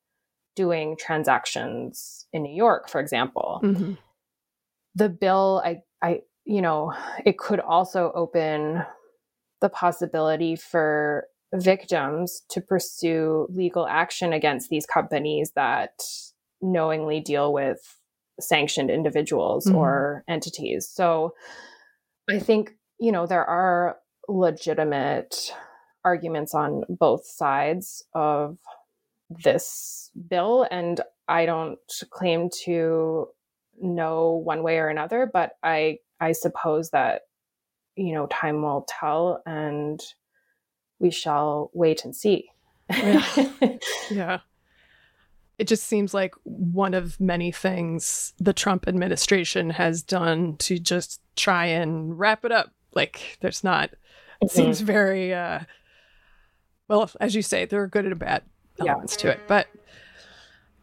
doing 0.55 0.95
transactions 0.99 2.27
in 2.31 2.43
New 2.43 2.55
York, 2.55 2.91
for 2.91 3.01
example. 3.01 3.63
Mm-hmm. 3.65 3.93
The 4.95 5.09
bill, 5.09 5.63
I, 5.65 5.79
I, 6.03 6.21
you 6.45 6.61
know, 6.61 6.93
it 7.25 7.39
could 7.39 7.61
also 7.61 8.13
open 8.15 8.83
the 9.63 9.71
possibility 9.71 10.55
for 10.55 11.29
victims 11.55 12.43
to 12.51 12.61
pursue 12.61 13.47
legal 13.49 13.87
action 13.87 14.35
against 14.35 14.69
these 14.69 14.85
companies 14.85 15.53
that 15.57 16.03
knowingly 16.61 17.21
deal 17.21 17.55
with 17.55 17.98
sanctioned 18.41 18.91
individuals 18.91 19.67
mm-hmm. 19.67 19.77
or 19.77 20.25
entities. 20.29 20.89
So 20.89 21.35
I 22.31 22.39
think, 22.39 22.77
you 22.99 23.13
know, 23.13 23.27
there 23.27 23.45
are 23.45 23.99
legitimate 24.29 25.53
arguments 26.05 26.55
on 26.55 26.85
both 26.89 27.27
sides 27.27 28.05
of 28.15 28.59
this 29.31 30.11
bill. 30.29 30.67
And 30.71 31.01
I 31.27 31.47
don't 31.47 31.79
claim 32.11 32.49
to 32.65 33.29
know 33.81 34.43
one 34.45 34.63
way 34.63 34.79
or 34.79 34.89
another, 34.89 35.31
but 35.33 35.53
I 35.63 35.99
I 36.21 36.33
suppose 36.33 36.91
that, 36.91 37.23
you 37.97 38.13
know, 38.13 38.27
time 38.27 38.63
will 38.63 38.87
tell 38.89 39.43
and 39.47 40.01
we 40.99 41.11
shall 41.11 41.71
wait 41.73 42.05
and 42.05 42.15
see. 42.15 42.51
yeah. 42.91 43.25
yeah 44.11 44.39
it 45.59 45.67
just 45.67 45.85
seems 45.85 46.15
like 46.15 46.35
one 46.45 46.95
of 46.95 47.21
many 47.21 47.51
things 47.51 48.33
the 48.39 48.53
Trump 48.53 48.87
administration 48.87 49.71
has 49.71 50.03
done 50.03 50.57
to 50.59 50.79
just 50.79 51.21
try 51.37 51.67
and 51.67 52.19
wrap 52.19 52.45
it 52.45 52.53
up. 52.53 52.73
Like 52.95 53.39
there's 53.41 53.65
not 53.65 53.91
it 54.41 54.47
mm-hmm. 54.47 54.57
seems 54.57 54.81
very 54.81 55.35
uh 55.35 55.61
well, 56.89 57.11
as 57.21 57.35
you 57.35 57.43
say, 57.43 57.67
there 57.67 57.83
are 57.83 57.89
good 57.89 58.07
and 58.07 58.19
bad 58.19 58.43
elements 58.81 59.17
yeah. 59.17 59.23
to 59.23 59.29
it. 59.37 59.41
But 59.47 59.67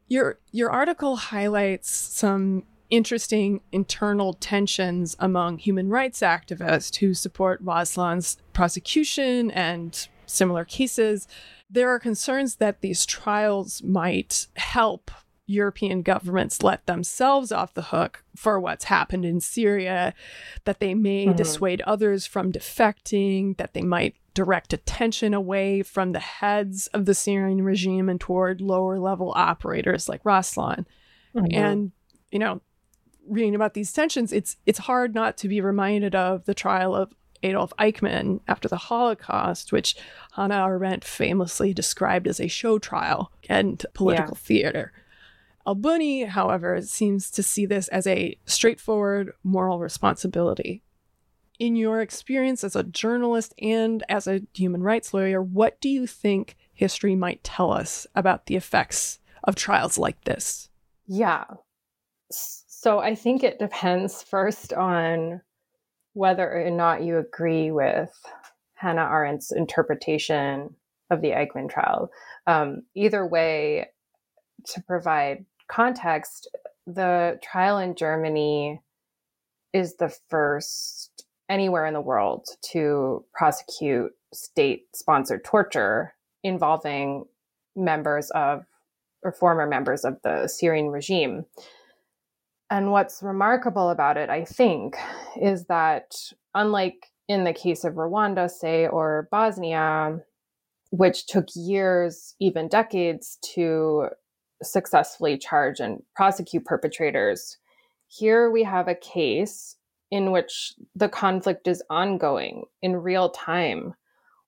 your 0.07 0.39
your 0.51 0.69
article 0.69 1.15
highlights 1.15 1.89
some 1.89 2.63
interesting 2.89 3.61
internal 3.71 4.33
tensions 4.33 5.15
among 5.19 5.57
human 5.57 5.89
rights 5.89 6.19
activists 6.19 6.97
who 6.97 7.13
support 7.13 7.63
Raslan's 7.63 8.37
prosecution 8.53 9.49
and 9.51 10.07
similar 10.27 10.65
cases 10.65 11.27
there 11.69 11.89
are 11.89 11.99
concerns 11.99 12.55
that 12.57 12.81
these 12.81 13.05
trials 13.05 13.81
might 13.83 14.47
help 14.55 15.11
European 15.47 16.01
governments 16.01 16.63
let 16.63 16.85
themselves 16.85 17.51
off 17.51 17.73
the 17.73 17.83
hook 17.83 18.23
for 18.35 18.59
what's 18.59 18.85
happened 18.85 19.25
in 19.25 19.39
Syria, 19.39 20.13
that 20.63 20.79
they 20.79 20.93
may 20.93 21.27
mm-hmm. 21.27 21.35
dissuade 21.35 21.81
others 21.81 22.25
from 22.25 22.51
defecting, 22.51 23.55
that 23.57 23.73
they 23.73 23.81
might 23.81 24.15
direct 24.33 24.73
attention 24.73 25.33
away 25.33 25.81
from 25.81 26.11
the 26.11 26.19
heads 26.19 26.87
of 26.87 27.05
the 27.05 27.15
Syrian 27.15 27.63
regime 27.63 28.09
and 28.09 28.19
toward 28.19 28.59
lower 28.59 28.99
level 28.99 29.33
operators 29.35 30.09
like 30.09 30.23
Raslan. 30.23 30.85
Mm-hmm. 31.35 31.55
And, 31.55 31.91
you 32.31 32.39
know, 32.39 32.61
reading 33.27 33.55
about 33.55 33.75
these 33.75 33.93
tensions, 33.93 34.33
it's 34.33 34.57
it's 34.65 34.79
hard 34.79 35.13
not 35.13 35.37
to 35.37 35.47
be 35.47 35.61
reminded 35.61 36.15
of 36.15 36.45
the 36.45 36.53
trial 36.53 36.95
of 36.95 37.13
Adolf 37.45 37.71
Eichmann 37.79 38.39
after 38.47 38.67
the 38.67 38.77
Holocaust, 38.77 39.71
which 39.71 39.95
Hannah 40.33 40.65
Arendt 40.65 41.03
famously 41.03 41.73
described 41.73 42.27
as 42.27 42.39
a 42.39 42.47
show 42.47 42.79
trial 42.79 43.31
and 43.47 43.85
political 43.93 44.33
yeah. 44.35 44.47
theater. 44.47 44.93
Al-Bunni, 45.67 46.25
however, 46.25 46.81
seems 46.81 47.31
to 47.31 47.41
see 47.41 47.65
this 47.65 47.87
as 47.89 48.05
a 48.07 48.37
straightforward 48.45 49.31
moral 49.43 49.79
responsibility. 49.79 50.83
In 51.57 51.75
your 51.75 52.01
experience 52.01 52.63
as 52.63 52.75
a 52.75 52.83
journalist 52.83 53.53
and 53.59 54.03
as 54.09 54.27
a 54.27 54.41
human 54.53 54.83
rights 54.83 55.13
lawyer, 55.13 55.41
what 55.41 55.79
do 55.79 55.89
you 55.89 56.05
think 56.05 56.57
history 56.73 57.15
might 57.15 57.43
tell 57.43 57.71
us 57.71 58.05
about 58.13 58.45
the 58.47 58.55
effects 58.55 59.19
of 59.43 59.55
trials 59.55 59.97
like 59.97 60.23
this? 60.25 60.69
Yeah. 61.07 61.45
So 62.29 62.99
I 62.99 63.15
think 63.15 63.43
it 63.43 63.57
depends 63.57 64.21
first 64.21 64.73
on 64.73 65.41
whether 66.15 66.65
or 66.65 66.71
not 66.71 67.03
you 67.03 67.17
agree 67.17 67.71
with 67.71 68.09
Hannah 68.73 69.05
Arendt's 69.05 69.51
interpretation 69.51 70.73
of 71.11 71.21
the 71.21 71.31
Eichmann 71.31 71.69
trial. 71.69 72.09
Um, 72.47 72.83
either 72.95 73.27
way, 73.27 73.87
to 74.67 74.81
provide 74.81 75.45
context, 75.67 76.49
the 76.87 77.37
trial 77.43 77.77
in 77.77 77.95
Germany 77.95 78.81
is 79.73 79.97
the 79.97 80.15
first 80.29 81.25
anywhere 81.49 81.85
in 81.85 81.93
the 81.93 82.01
world 82.01 82.47
to 82.71 83.23
prosecute 83.33 84.11
state 84.33 84.85
sponsored 84.95 85.43
torture 85.43 86.13
involving 86.43 87.25
members 87.75 88.31
of 88.31 88.63
or 89.21 89.33
former 89.33 89.67
members 89.67 90.05
of 90.05 90.17
the 90.23 90.47
Syrian 90.47 90.87
regime. 90.87 91.45
And 92.69 92.91
what's 92.91 93.21
remarkable 93.21 93.89
about 93.89 94.17
it, 94.17 94.29
I 94.29 94.43
think, 94.43 94.97
is 95.39 95.65
that 95.65 96.15
unlike 96.53 97.11
in 97.27 97.43
the 97.43 97.53
case 97.53 97.83
of 97.83 97.93
Rwanda, 97.93 98.49
say, 98.49 98.87
or 98.87 99.27
Bosnia, 99.31 100.19
which 100.91 101.27
took 101.27 101.45
years, 101.55 102.35
even 102.39 102.67
decades, 102.67 103.37
to 103.53 104.09
successfully 104.63 105.37
charge 105.37 105.79
and 105.79 106.01
prosecute 106.15 106.65
perpetrators, 106.65 107.57
here 108.07 108.49
we 108.49 108.63
have 108.63 108.87
a 108.87 108.95
case 108.95 109.75
in 110.11 110.31
which 110.31 110.73
the 110.95 111.09
conflict 111.09 111.67
is 111.67 111.83
ongoing 111.89 112.63
in 112.81 112.95
real 112.95 113.29
time, 113.29 113.93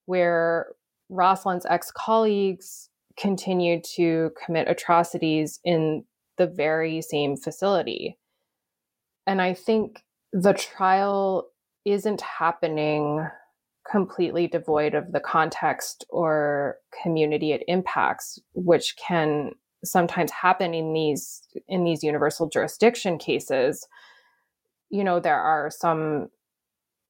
where 0.05 0.67
Raslan's 1.09 1.65
ex 1.67 1.91
colleagues 1.91 2.89
continue 3.17 3.81
to 3.95 4.31
commit 4.43 4.69
atrocities 4.69 5.59
in 5.63 6.03
the 6.37 6.47
very 6.47 7.01
same 7.01 7.37
facility. 7.37 8.17
And 9.25 9.41
I 9.41 9.53
think 9.53 10.03
the 10.31 10.53
trial 10.53 11.49
isn't 11.85 12.21
happening 12.21 13.27
completely 13.89 14.47
devoid 14.47 14.93
of 14.93 15.13
the 15.13 15.19
context 15.19 16.05
or 16.09 16.77
community 17.01 17.53
it 17.53 17.63
impacts, 17.67 18.39
which 18.53 18.95
can 18.97 19.51
sometimes 19.83 20.31
happen 20.31 20.73
in 20.73 20.93
these 20.93 21.43
in 21.67 21.83
these 21.83 22.03
universal 22.03 22.49
jurisdiction 22.49 23.17
cases 23.17 23.87
you 24.89 25.03
know 25.03 25.19
there 25.19 25.39
are 25.39 25.69
some 25.69 26.29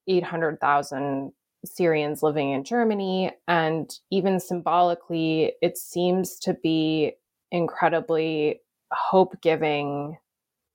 800,000 0.06 1.32
Syrians 1.64 2.22
living 2.22 2.52
in 2.52 2.64
Germany 2.64 3.32
and 3.46 3.90
even 4.10 4.40
symbolically 4.40 5.52
it 5.60 5.76
seems 5.76 6.38
to 6.40 6.54
be 6.54 7.12
incredibly 7.50 8.60
hope 8.92 9.40
giving 9.40 10.16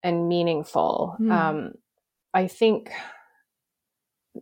and 0.04 0.28
meaningful 0.28 1.16
mm. 1.20 1.32
um, 1.32 1.74
i 2.34 2.48
think 2.48 2.92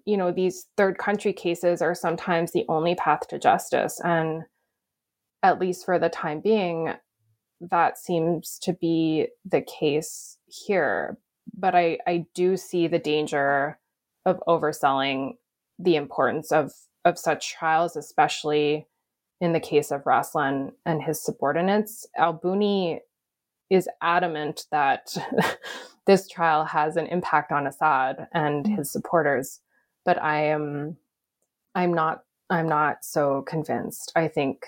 you 0.06 0.18
know 0.18 0.32
these 0.32 0.68
third 0.78 0.98
country 0.98 1.34
cases 1.34 1.82
are 1.82 1.96
sometimes 1.96 2.52
the 2.52 2.66
only 2.70 2.96
path 2.96 3.28
to 3.28 3.38
justice 3.38 4.00
and 4.04 4.44
at 5.44 5.60
least 5.60 5.86
for 5.86 6.00
the 6.00 6.10
time 6.10 6.40
being 6.40 6.94
that 7.70 8.00
seems 8.00 8.58
to 8.60 8.74
be 8.74 9.28
the 9.46 9.62
case 9.62 10.38
here. 10.48 11.18
But 11.54 11.76
I, 11.76 12.00
I 12.08 12.26
do 12.34 12.58
see 12.58 12.88
the 12.88 13.00
danger 13.00 13.78
of 14.26 14.42
overselling 14.48 15.34
the 15.78 15.96
importance 15.96 16.52
of, 16.52 16.72
of 17.06 17.20
such 17.20 17.54
trials, 17.54 17.96
especially 17.96 18.88
in 19.40 19.54
the 19.54 19.60
case 19.60 19.92
of 19.92 20.04
Raslan 20.04 20.72
and 20.86 21.04
his 21.04 21.24
subordinates. 21.24 22.06
Al-Bunni 22.18 23.02
is 23.72 23.90
adamant 24.02 24.66
that 24.70 25.16
this 26.06 26.28
trial 26.28 26.66
has 26.66 26.98
an 26.98 27.08
impact 27.08 27.52
on 27.52 27.66
Assad 27.66 28.28
and 28.34 28.66
mm. 28.66 28.78
his 28.78 28.92
supporters, 28.92 29.62
but 30.06 30.22
I 30.22 30.46
am 30.48 30.98
I'm 31.74 31.94
not 31.94 32.24
I'm 32.50 32.68
not 32.68 33.06
so 33.06 33.44
convinced. 33.44 34.12
I 34.16 34.28
think 34.28 34.66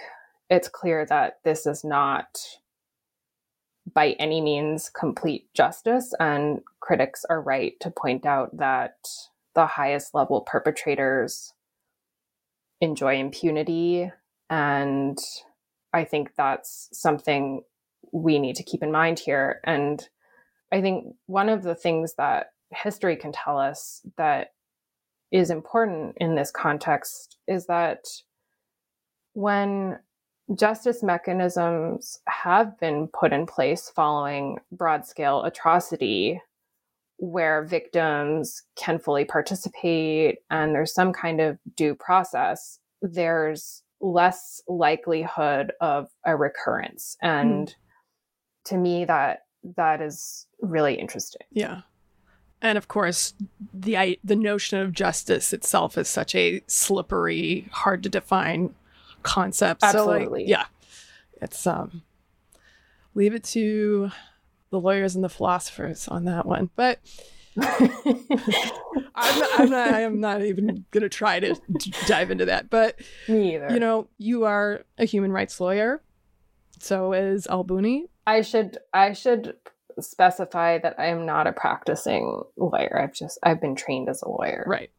it's 0.49 0.69
clear 0.69 1.05
that 1.07 1.39
this 1.43 1.65
is 1.65 1.83
not 1.83 2.39
by 3.93 4.11
any 4.11 4.39
means 4.39 4.89
complete 4.89 5.53
justice. 5.53 6.13
And 6.19 6.61
critics 6.79 7.25
are 7.29 7.41
right 7.41 7.73
to 7.81 7.91
point 7.91 8.25
out 8.25 8.55
that 8.57 8.95
the 9.53 9.65
highest 9.65 10.13
level 10.15 10.41
perpetrators 10.41 11.53
enjoy 12.79 13.17
impunity. 13.17 14.09
And 14.49 15.19
I 15.91 16.05
think 16.05 16.31
that's 16.37 16.87
something 16.93 17.63
we 18.13 18.39
need 18.39 18.55
to 18.55 18.63
keep 18.63 18.81
in 18.81 18.91
mind 18.91 19.19
here. 19.19 19.59
And 19.65 20.07
I 20.71 20.81
think 20.81 21.15
one 21.25 21.49
of 21.49 21.63
the 21.63 21.75
things 21.75 22.13
that 22.17 22.47
history 22.71 23.15
can 23.15 23.31
tell 23.31 23.57
us 23.57 24.01
that 24.17 24.53
is 25.31 25.49
important 25.49 26.15
in 26.17 26.35
this 26.35 26.51
context 26.51 27.37
is 27.47 27.65
that 27.65 28.05
when 29.33 29.97
justice 30.55 31.01
mechanisms 31.01 32.19
have 32.27 32.79
been 32.79 33.07
put 33.07 33.33
in 33.33 33.45
place 33.45 33.91
following 33.95 34.59
broad 34.71 35.05
scale 35.05 35.43
atrocity 35.43 36.39
where 37.17 37.63
victims 37.63 38.63
can 38.75 38.99
fully 38.99 39.25
participate 39.25 40.39
and 40.51 40.75
there's 40.75 40.93
some 40.93 41.13
kind 41.13 41.39
of 41.39 41.57
due 41.75 41.95
process, 41.95 42.79
there's 43.01 43.81
less 44.01 44.61
likelihood 44.67 45.71
of 45.79 46.09
a 46.25 46.35
recurrence. 46.35 47.15
And 47.21 47.69
mm. 47.69 47.75
To 48.65 48.77
me, 48.77 49.05
that 49.05 49.45
that 49.75 50.01
is 50.01 50.47
really 50.61 50.95
interesting. 50.95 51.41
Yeah. 51.51 51.81
And 52.61 52.77
of 52.77 52.87
course, 52.87 53.33
the 53.73 54.19
the 54.23 54.35
notion 54.35 54.79
of 54.79 54.93
justice 54.93 55.51
itself 55.51 55.97
is 55.97 56.07
such 56.07 56.33
a 56.33 56.61
slippery, 56.67 57.67
hard 57.71 58.03
to 58.03 58.09
define 58.09 58.73
concept. 59.21 59.83
Absolutely. 59.83 60.23
So 60.23 60.31
like, 60.31 60.47
yeah. 60.47 60.65
It's 61.41 61.67
um 61.67 62.03
leave 63.15 63.33
it 63.33 63.43
to 63.43 64.11
the 64.69 64.79
lawyers 64.79 65.13
and 65.15 65.23
the 65.23 65.29
philosophers 65.29 66.07
on 66.07 66.25
that 66.25 66.45
one. 66.45 66.69
But 66.75 66.99
I'm, 67.59 69.39
not, 69.39 69.59
I'm 69.59 69.69
not 69.69 69.93
I 69.93 70.01
am 70.01 70.19
not 70.19 70.41
even 70.41 70.85
gonna 70.91 71.09
try 71.09 71.39
to 71.41 71.55
dive 72.07 72.31
into 72.31 72.45
that. 72.45 72.69
But 72.69 72.99
me 73.27 73.55
either. 73.55 73.73
You 73.73 73.79
know, 73.79 74.07
you 74.17 74.45
are 74.45 74.85
a 74.97 75.05
human 75.05 75.33
rights 75.33 75.59
lawyer. 75.59 76.01
So 76.79 77.13
is 77.13 77.45
Al-Bunni. 77.47 78.07
I 78.25 78.41
should 78.41 78.77
I 78.93 79.13
should 79.13 79.55
specify 79.99 80.79
that 80.79 80.99
I 80.99 81.07
am 81.07 81.25
not 81.25 81.47
a 81.47 81.51
practicing 81.53 82.41
lawyer. 82.57 82.99
I've 83.01 83.13
just 83.13 83.37
I've 83.43 83.61
been 83.61 83.75
trained 83.75 84.09
as 84.09 84.21
a 84.21 84.29
lawyer. 84.29 84.63
Right 84.67 84.91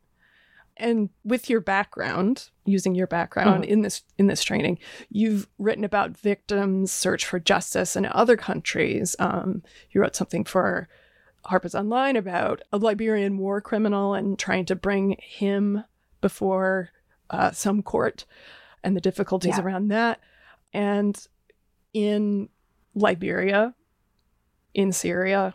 and 0.77 1.09
with 1.25 1.49
your 1.49 1.61
background 1.61 2.51
using 2.65 2.95
your 2.95 3.07
background 3.07 3.63
mm-hmm. 3.63 3.73
in 3.73 3.83
this 3.83 4.03
in 4.19 4.27
this 4.27 4.43
training 4.43 4.79
you've 5.11 5.49
written 5.59 5.85
about 5.85 6.17
victims 6.17 6.91
search 6.91 7.25
for 7.25 7.39
justice 7.39 7.97
in 7.97 8.07
other 8.07 8.37
countries 8.37 9.15
um, 9.19 9.63
you 9.91 10.01
wrote 10.01 10.17
something 10.17 10.45
for 10.45 10.89
harper's 11.45 11.75
online 11.75 12.17
about 12.17 12.63
a 12.73 12.79
liberian 12.79 13.39
war 13.39 13.61
criminal 13.61 14.15
and 14.15 14.39
trying 14.39 14.65
to 14.65 14.75
bring 14.75 15.17
him 15.21 15.85
before 16.21 16.91
uh, 17.31 17.51
some 17.51 17.83
court 17.83 18.25
and 18.83 18.97
the 18.97 19.01
difficulties 19.01 19.57
yeah. 19.57 19.63
around 19.63 19.89
that 19.89 20.21
and 20.73 21.29
in 21.93 22.49
liberia 22.95 23.75
in 24.75 24.93
syria 24.93 25.55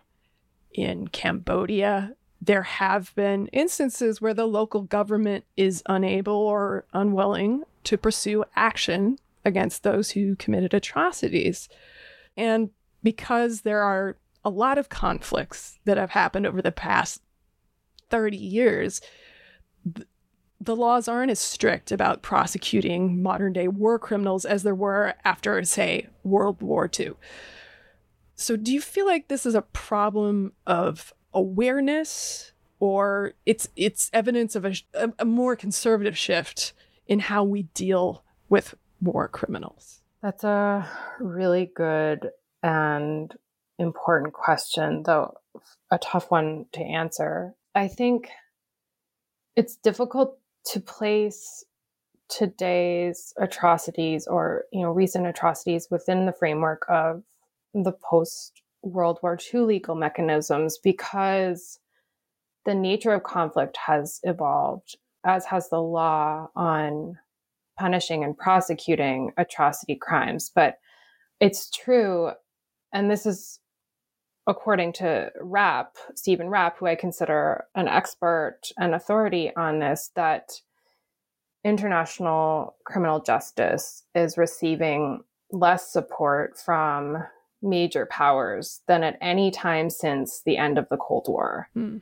in 0.74 1.08
cambodia 1.08 2.14
there 2.42 2.64
have 2.64 3.14
been 3.16 3.48
instances 3.48 4.22
where 4.22 4.34
the 4.34 4.46
local 4.46 4.82
government 4.84 5.44
is 5.58 5.84
unable 5.88 6.34
or 6.36 6.86
unwilling 6.94 7.64
to 7.84 7.98
pursue 7.98 8.46
action 8.56 9.20
against 9.44 9.84
those 9.84 10.12
who 10.12 10.36
committed 10.36 10.74
atrocities. 10.74 11.68
And 12.38 12.70
because 13.04 13.62
there 13.62 13.82
are 13.82 14.16
a 14.46 14.50
lot 14.50 14.78
of 14.78 14.90
conflicts 14.90 15.80
that 15.86 15.98
have 15.98 16.12
happened 16.12 16.48
over 16.48 16.62
the 16.62 16.72
past 16.72 17.22
30 18.10 18.38
years, 18.38 19.02
the 20.62 20.76
laws 20.76 21.08
aren't 21.08 21.32
as 21.32 21.40
strict 21.40 21.92
about 21.92 22.22
prosecuting 22.22 23.22
modern 23.22 23.54
day 23.54 23.68
war 23.68 23.98
criminals 23.98 24.46
as 24.46 24.64
there 24.64 24.76
were 24.76 25.14
after, 25.24 25.64
say, 25.64 26.08
World 26.24 26.62
War 26.62 26.90
II. 27.00 27.14
So, 28.36 28.56
do 28.56 28.74
you 28.74 28.82
feel 28.82 29.06
like 29.06 29.28
this 29.28 29.46
is 29.46 29.56
a 29.56 29.62
problem 29.62 30.54
of 30.66 31.14
awareness 31.34 32.54
or 32.80 33.34
it's 33.46 33.68
it's 33.76 34.10
evidence 34.14 34.56
of 34.56 34.66
a, 34.66 34.74
a, 35.20 35.26
more 35.26 35.56
conservative 35.56 36.18
shift 36.18 36.74
in 37.08 37.20
how 37.20 37.44
we 37.44 37.64
deal 37.74 38.24
with 38.48 38.76
war 39.02 39.28
criminals 39.28 40.02
that's 40.22 40.44
a 40.44 40.90
really 41.20 41.70
good 41.76 42.30
and 42.64 43.36
important 43.78 44.34
question 44.34 45.04
though 45.04 45.34
a 45.92 45.98
tough 46.00 46.32
one 46.32 46.66
to 46.72 46.82
answer 46.82 47.54
i 47.76 47.88
think 47.88 48.30
it's 49.56 49.76
difficult 49.76 50.39
to 50.66 50.80
place 50.80 51.64
today's 52.30 53.34
atrocities 53.38 54.28
or 54.28 54.66
you 54.72 54.82
know 54.82 54.92
recent 54.92 55.26
atrocities 55.26 55.88
within 55.90 56.26
the 56.26 56.34
framework 56.34 56.86
of 56.88 57.24
the 57.74 57.92
post 57.92 58.62
World 58.82 59.20
War 59.22 59.38
II 59.54 59.62
legal 59.62 59.96
mechanisms 59.96 60.78
because 60.78 61.80
the 62.66 62.76
nature 62.76 63.14
of 63.14 63.24
conflict 63.24 63.78
has 63.78 64.20
evolved, 64.24 64.98
as 65.26 65.46
has 65.46 65.70
the 65.70 65.82
law 65.82 66.50
on 66.56 67.18
punishing 67.78 68.24
and 68.24 68.38
prosecuting 68.38 69.32
atrocity 69.38 69.96
crimes. 69.96 70.52
But 70.54 70.78
it's 71.40 71.70
true, 71.70 72.32
and 72.94 73.10
this 73.10 73.26
is 73.26 73.60
according 74.50 74.92
to 74.92 75.32
Rapp, 75.40 75.96
Stephen 76.16 76.50
Rapp, 76.50 76.80
who 76.80 76.88
I 76.88 76.96
consider 76.96 77.66
an 77.76 77.88
expert 77.88 78.62
and 78.80 78.96
authority 78.96 79.52
on 79.56 79.78
this, 79.78 80.10
that 80.16 80.60
international 81.64 82.76
criminal 82.84 83.22
justice 83.22 84.04
is 84.16 84.40
receiving 84.40 85.24
less 85.52 85.94
support 85.94 86.58
from 86.58 87.24
major 87.62 88.08
powers 88.08 88.82
than 88.88 89.04
at 89.04 89.18
any 89.22 89.52
time 89.52 89.90
since 89.90 90.42
the 90.42 90.58
end 90.58 90.80
of 90.80 90.90
the 90.90 90.98
Cold 90.98 91.28
War. 91.28 91.70
Mm. 91.78 92.02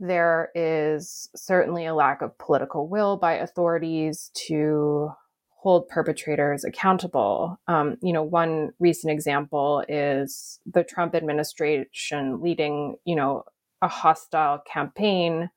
There 0.00 0.50
is 0.54 1.28
certainly 1.36 1.86
a 1.86 1.94
lack 1.94 2.22
of 2.22 2.36
political 2.38 2.88
will 2.88 3.16
by 3.16 3.34
authorities 3.34 4.32
to 4.48 5.12
hold 5.64 5.88
perpetrators 5.88 6.62
accountable. 6.62 7.58
Um, 7.68 7.96
you 8.02 8.12
know, 8.12 8.22
one 8.22 8.72
recent 8.78 9.10
example 9.10 9.82
is 9.88 10.60
the 10.70 10.84
Trump 10.84 11.14
administration 11.14 12.42
leading, 12.42 12.96
you 13.06 13.16
know, 13.16 13.44
a 13.80 13.88
hostile 13.88 14.58
campaign 14.70 15.48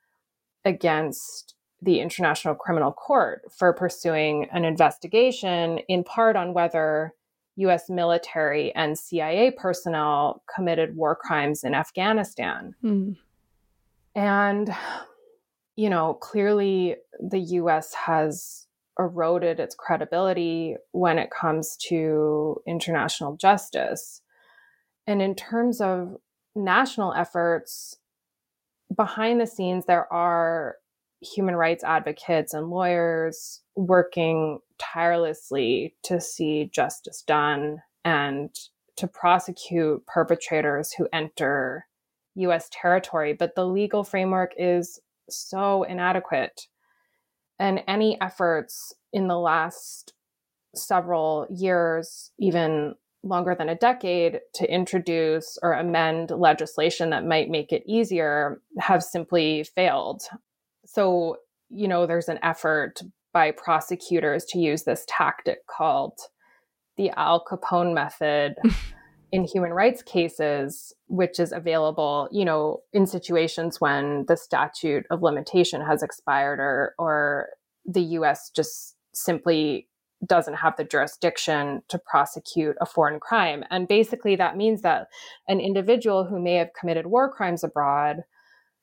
against 0.63 1.55
the 1.81 1.99
International 1.99 2.55
Criminal 2.55 2.93
Court 2.93 3.41
for 3.51 3.73
pursuing 3.73 4.47
an 4.53 4.63
investigation, 4.63 5.79
in 5.89 6.05
part 6.05 6.37
on 6.37 6.53
whether 6.53 7.13
US 7.57 7.89
military 7.89 8.73
and 8.75 8.97
CIA 8.97 9.51
personnel 9.51 10.41
committed 10.55 10.95
war 10.95 11.17
crimes 11.17 11.65
in 11.65 11.73
Afghanistan. 11.75 12.75
Mm. 12.81 13.17
And, 14.15 14.73
you 15.75 15.89
know, 15.89 16.13
clearly 16.13 16.95
the 17.19 17.39
US 17.39 17.93
has 17.93 18.66
eroded 18.99 19.60
its 19.60 19.75
credibility 19.75 20.75
when 20.91 21.19
it 21.19 21.31
comes 21.31 21.77
to 21.89 22.62
international 22.67 23.36
justice. 23.36 24.21
And 25.05 25.21
in 25.21 25.36
terms 25.36 25.81
of 25.81 26.17
national 26.55 27.13
efforts, 27.13 27.97
behind 28.95 29.39
the 29.39 29.47
scenes, 29.47 29.86
there 29.86 30.12
are 30.12 30.75
human 31.21 31.55
rights 31.55 31.83
advocates 31.83 32.53
and 32.53 32.69
lawyers 32.69 33.62
working 33.75 34.60
tirelessly 34.77 35.95
to 36.03 36.21
see 36.21 36.69
justice 36.73 37.23
done 37.25 37.81
and 38.05 38.55
to 38.95 39.07
prosecute 39.07 40.05
perpetrators 40.05 40.93
who 40.93 41.07
enter 41.13 41.88
US 42.36 42.69
territory. 42.71 43.33
But 43.33 43.55
the 43.55 43.65
legal 43.65 44.03
framework 44.03 44.53
is 44.57 44.99
so 45.29 45.83
inadequate. 45.83 46.67
And 47.59 47.83
any 47.87 48.19
efforts 48.21 48.93
in 49.13 49.27
the 49.27 49.37
last 49.37 50.13
several 50.75 51.47
years, 51.49 52.31
even 52.39 52.95
longer 53.23 53.55
than 53.55 53.69
a 53.69 53.75
decade, 53.75 54.39
to 54.53 54.71
introduce 54.71 55.57
or 55.61 55.73
amend 55.73 56.31
legislation 56.31 57.09
that 57.09 57.25
might 57.25 57.49
make 57.49 57.71
it 57.71 57.83
easier 57.85 58.61
have 58.79 59.03
simply 59.03 59.63
failed. 59.63 60.23
So, 60.85 61.37
you 61.69 61.87
know, 61.87 62.05
there's 62.05 62.29
an 62.29 62.39
effort 62.43 63.01
by 63.33 63.51
prosecutors 63.51 64.45
to 64.45 64.59
use 64.59 64.83
this 64.83 65.03
tactic 65.07 65.59
called 65.67 66.17
the 66.95 67.11
Al 67.11 67.43
Capone 67.43 67.93
method. 67.93 68.55
in 69.31 69.43
human 69.43 69.73
rights 69.73 70.01
cases, 70.01 70.93
which 71.07 71.39
is 71.39 71.51
available, 71.51 72.29
you 72.31 72.45
know, 72.45 72.81
in 72.93 73.05
situations 73.05 73.81
when 73.81 74.25
the 74.27 74.37
statute 74.37 75.05
of 75.09 75.21
limitation 75.21 75.81
has 75.81 76.01
expired 76.01 76.59
or 76.59 76.93
or 76.97 77.49
the 77.85 78.01
US 78.01 78.49
just 78.49 78.95
simply 79.13 79.87
doesn't 80.25 80.55
have 80.55 80.75
the 80.77 80.83
jurisdiction 80.83 81.81
to 81.89 81.99
prosecute 81.99 82.75
a 82.81 82.85
foreign 82.85 83.19
crime. 83.19 83.63
And 83.69 83.87
basically 83.87 84.35
that 84.37 84.57
means 84.57 84.81
that 84.81 85.07
an 85.47 85.59
individual 85.59 86.25
who 86.25 86.39
may 86.39 86.55
have 86.55 86.73
committed 86.79 87.07
war 87.07 87.31
crimes 87.31 87.63
abroad 87.63 88.23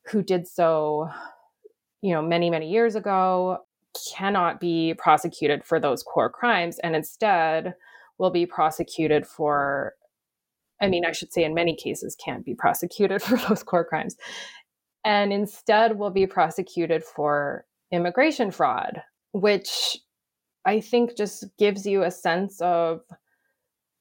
who 0.07 0.23
did 0.23 0.47
so 0.47 1.09
you 2.03 2.13
know 2.13 2.21
many 2.21 2.51
many 2.51 2.71
years 2.71 2.95
ago 2.95 3.59
cannot 4.13 4.61
be 4.61 4.95
prosecuted 4.99 5.65
for 5.65 5.81
those 5.81 6.03
core 6.03 6.29
crimes 6.29 6.79
and 6.81 6.95
instead 6.95 7.75
will 8.19 8.31
be 8.31 8.45
prosecuted 8.45 9.27
for 9.27 9.95
I 10.85 10.89
mean, 10.89 11.05
I 11.05 11.13
should 11.13 11.33
say, 11.33 11.45
in 11.45 11.55
many 11.55 11.75
cases, 11.75 12.15
can't 12.15 12.45
be 12.45 12.55
prosecuted 12.55 13.23
for 13.23 13.37
those 13.49 13.63
core 13.63 13.85
crimes, 13.85 14.17
and 15.05 15.33
instead 15.33 15.99
will 15.99 16.11
be 16.11 16.27
prosecuted 16.27 17.03
for 17.05 17.65
immigration 17.91 18.51
fraud, 18.51 19.03
which 19.33 19.97
I 20.65 20.81
think 20.81 21.17
just 21.17 21.45
gives 21.59 21.87
you 21.87 22.03
a 22.03 22.11
sense 22.11 22.61
of 22.61 23.01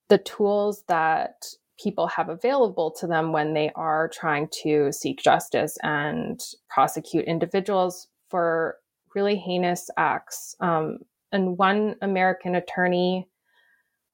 the 0.10 0.18
tools 0.18 0.84
that 0.88 1.44
people 1.82 2.08
have 2.08 2.30
available 2.30 2.92
to 2.92 3.08
them 3.08 3.32
when 3.32 3.54
they 3.54 3.72
are 3.76 4.10
trying 4.10 4.48
to 4.64 4.92
seek 4.92 5.22
justice 5.22 5.78
and 5.84 6.40
prosecute 6.70 7.26
individuals 7.26 8.08
for 8.30 8.78
really 9.16 9.36
heinous 9.36 9.90
acts. 9.98 10.56
Um, 10.60 11.00
and 11.32 11.58
one 11.58 11.96
American 12.02 12.56
attorney 12.56 13.28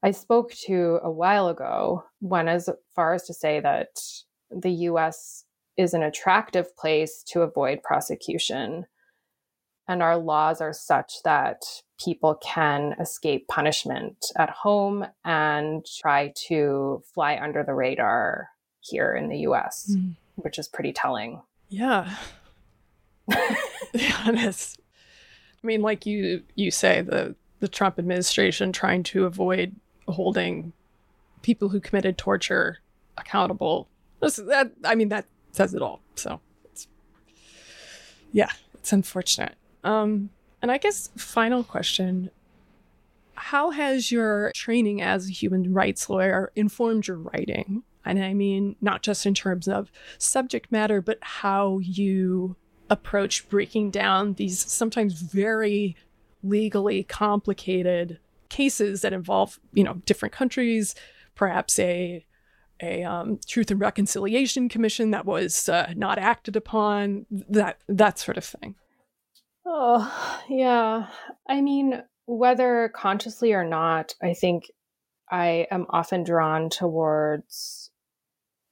I 0.02 0.12
spoke 0.12 0.54
to 0.66 1.00
a 1.04 1.12
while 1.12 1.50
ago 1.50 2.06
went 2.22 2.48
as 2.50 2.70
far 2.96 3.14
as 3.14 3.26
to 3.28 3.34
say 3.34 3.60
that 3.60 4.00
the 4.50 4.72
US 4.72 5.46
is 5.78 5.94
an 5.94 6.04
attractive 6.04 6.76
place 6.78 7.24
to 7.28 7.42
avoid 7.42 7.84
prosecution. 7.84 8.86
And 9.88 10.04
our 10.04 10.18
laws 10.18 10.62
are 10.62 10.74
such 10.74 11.24
that 11.24 11.64
people 12.04 12.36
can 12.36 12.96
escape 13.00 13.48
punishment 13.48 14.26
at 14.38 14.50
home 14.50 15.06
and 15.26 15.86
try 16.00 16.34
to 16.48 17.04
fly 17.14 17.38
under 17.42 17.64
the 17.64 17.74
radar 17.74 18.50
here 18.82 19.16
in 19.16 19.28
the 19.28 19.40
US, 19.40 19.96
mm. 19.98 20.16
which 20.36 20.60
is 20.60 20.68
pretty 20.68 20.94
telling. 20.94 21.42
Yeah. 21.70 22.16
be 23.94 24.10
honest. 24.26 24.80
I 25.64 25.68
mean, 25.68 25.82
like 25.82 26.06
you 26.06 26.44
you 26.56 26.72
say, 26.72 27.02
the 27.02 27.36
the 27.60 27.68
Trump 27.68 28.00
administration 28.00 28.72
trying 28.72 29.04
to 29.04 29.26
avoid 29.26 29.76
holding 30.12 30.74
people 31.42 31.70
who 31.70 31.80
committed 31.80 32.18
torture 32.18 32.80
accountable. 33.18 33.88
that 34.20 34.72
I 34.84 34.96
mean 34.96 35.10
that 35.10 35.26
says 35.52 35.74
it 35.74 35.82
all. 35.82 36.02
So 36.16 36.40
it's 36.66 36.88
yeah, 38.32 38.50
it's 38.76 38.92
unfortunate. 38.92 39.56
Um, 39.84 40.30
and 40.62 40.72
I 40.72 40.78
guess 40.78 41.10
final 41.16 41.64
question: 41.64 42.30
How 43.34 43.72
has 43.72 44.12
your 44.12 44.52
training 44.54 45.02
as 45.02 45.28
a 45.30 45.32
human 45.32 45.74
rights 45.74 46.10
lawyer 46.10 46.52
informed 46.56 47.08
your 47.08 47.18
writing? 47.18 47.84
And 48.06 48.24
I 48.24 48.34
mean 48.34 48.76
not 48.82 49.04
just 49.04 49.26
in 49.26 49.34
terms 49.34 49.68
of 49.68 49.92
subject 50.18 50.72
matter, 50.72 51.02
but 51.02 51.20
how 51.22 51.80
you 51.80 52.56
approach 52.90 53.48
breaking 53.50 53.92
down 53.92 54.34
these 54.34 54.60
sometimes 54.60 55.14
very 55.22 55.96
legally 56.44 57.04
complicated 57.04 58.20
cases 58.50 59.02
that 59.02 59.14
involve, 59.14 59.60
you 59.74 59.84
know, 59.84 59.96
different 60.06 60.34
countries, 60.34 60.96
perhaps 61.36 61.80
a 61.80 62.26
a 62.82 63.04
um, 63.04 63.40
Truth 63.46 63.72
and 63.72 63.80
Reconciliation 63.80 64.70
Commission 64.70 65.12
that 65.12 65.26
was 65.26 65.68
uh, 65.68 65.94
not 65.98 66.18
acted 66.18 66.56
upon, 66.56 67.26
that 67.30 67.80
that 67.88 68.18
sort 68.20 68.38
of 68.38 68.46
thing. 68.46 68.76
Oh, 69.66 70.42
yeah. 70.50 71.08
I 71.48 71.62
mean, 71.62 72.02
whether 72.26 72.90
consciously 72.96 73.54
or 73.54 73.64
not, 73.64 74.16
I 74.22 74.34
think 74.34 74.72
I 75.30 75.68
am 75.72 75.86
often 75.90 76.24
drawn 76.24 76.70
towards 76.70 77.92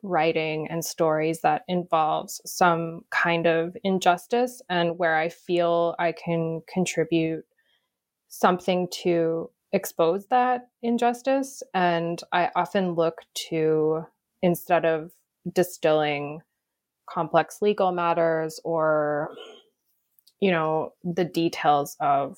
writing 0.03 0.67
and 0.69 0.83
stories 0.83 1.41
that 1.41 1.63
involves 1.67 2.41
some 2.45 3.01
kind 3.11 3.45
of 3.45 3.75
injustice 3.83 4.61
and 4.69 4.97
where 4.97 5.17
I 5.17 5.29
feel 5.29 5.95
I 5.99 6.13
can 6.13 6.61
contribute 6.71 7.43
something 8.27 8.87
to 9.03 9.49
expose 9.73 10.27
that 10.27 10.69
injustice. 10.81 11.61
And 11.73 12.21
I 12.31 12.49
often 12.55 12.93
look 12.93 13.21
to, 13.49 14.05
instead 14.41 14.85
of 14.85 15.11
distilling 15.51 16.41
complex 17.09 17.61
legal 17.61 17.91
matters 17.91 18.59
or, 18.63 19.29
you 20.39 20.51
know, 20.51 20.93
the 21.03 21.25
details 21.25 21.95
of 21.99 22.37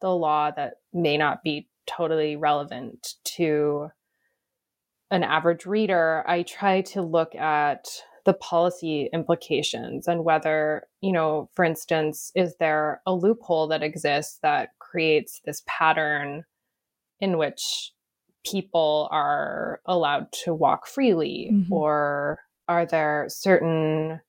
the 0.00 0.10
law 0.10 0.50
that 0.50 0.74
may 0.92 1.16
not 1.16 1.42
be 1.42 1.68
totally 1.86 2.36
relevant 2.36 3.14
to 3.24 3.88
an 5.10 5.22
average 5.22 5.64
reader, 5.64 6.22
I 6.26 6.42
try 6.42 6.82
to 6.82 7.02
look 7.02 7.34
at 7.34 7.88
the 8.24 8.34
policy 8.34 9.08
implications 9.14 10.06
and 10.06 10.22
whether, 10.22 10.86
you 11.00 11.12
know, 11.12 11.48
for 11.54 11.64
instance, 11.64 12.30
is 12.34 12.54
there 12.60 13.00
a 13.06 13.14
loophole 13.14 13.68
that 13.68 13.82
exists 13.82 14.38
that 14.42 14.70
creates 14.78 15.40
this 15.46 15.62
pattern 15.66 16.44
in 17.20 17.38
which 17.38 17.92
people 18.44 19.08
are 19.10 19.80
allowed 19.86 20.30
to 20.32 20.54
walk 20.54 20.86
freely 20.86 21.50
mm-hmm. 21.52 21.72
or 21.72 22.38
are 22.68 22.86
there 22.86 23.26
certain 23.28 24.20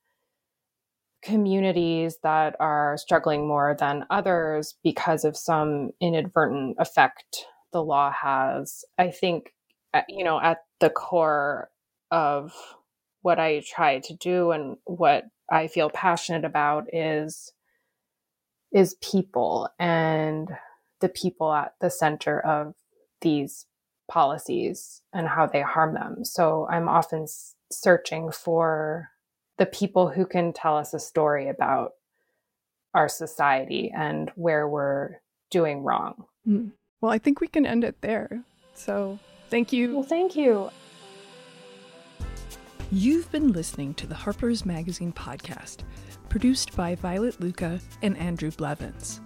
communities 1.22 2.18
that 2.24 2.56
are 2.60 2.98
struggling 2.98 3.48
more 3.48 3.76
than 3.78 4.06
others 4.10 4.76
because 4.84 5.26
of 5.26 5.36
some 5.36 5.90
inadvertent 6.00 6.76
effect 6.80 7.46
the 7.74 7.84
law 7.84 8.12
has 8.12 8.86
i 8.98 9.10
think 9.10 9.54
uh, 9.94 10.02
you 10.08 10.24
know 10.24 10.40
at 10.40 10.60
the 10.80 10.90
core 10.90 11.70
of 12.10 12.54
what 13.22 13.38
i 13.38 13.62
try 13.68 14.00
to 14.00 14.16
do 14.16 14.52
and 14.52 14.78
what 14.86 15.26
i 15.52 15.68
feel 15.68 15.90
passionate 15.90 16.46
about 16.46 16.86
is 16.94 17.52
is 18.72 18.96
people 19.02 19.68
and 19.78 20.50
the 21.02 21.10
people 21.10 21.52
at 21.52 21.74
the 21.82 21.90
center 21.90 22.40
of 22.40 22.74
these 23.22 23.66
policies 24.10 25.02
and 25.14 25.28
how 25.28 25.46
they 25.46 25.62
harm 25.62 25.94
them. 25.94 26.26
So 26.26 26.68
I'm 26.70 26.90
often 26.90 27.28
searching 27.72 28.32
for 28.32 29.10
the 29.58 29.66
people 29.66 30.10
who 30.10 30.26
can 30.26 30.54
tell 30.54 30.78
us 30.78 30.94
a 30.94 31.00
story 31.00 31.48
about 31.50 31.94
our 32.94 33.08
society 33.08 33.92
and 33.96 34.32
where 34.36 34.68
we're 34.68 35.22
doing 35.52 35.84
wrong. 35.84 36.26
Mm. 36.48 36.72
Well, 37.02 37.12
I 37.12 37.18
think 37.18 37.40
we 37.40 37.48
can 37.48 37.66
end 37.66 37.84
it 37.84 38.02
there. 38.02 38.44
So 38.74 39.20
thank 39.50 39.72
you. 39.72 39.94
Well, 39.94 40.04
thank 40.04 40.36
you. 40.36 40.70
You've 42.92 43.32
been 43.32 43.52
listening 43.52 43.94
to 43.96 44.08
the 44.08 44.16
Harper's 44.16 44.66
Magazine 44.66 45.14
podcast, 45.14 45.84
produced 46.28 46.76
by 46.76 46.96
Violet 46.96 47.40
Lucca 47.40 47.80
and 48.02 48.18
Andrew 48.18 48.50
Blevins. 48.50 49.22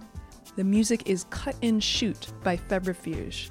The 0.56 0.64
music 0.64 1.08
is 1.08 1.24
Cut 1.30 1.56
and 1.62 1.82
Shoot 1.82 2.28
by 2.42 2.58
Febrifuge. 2.58 3.50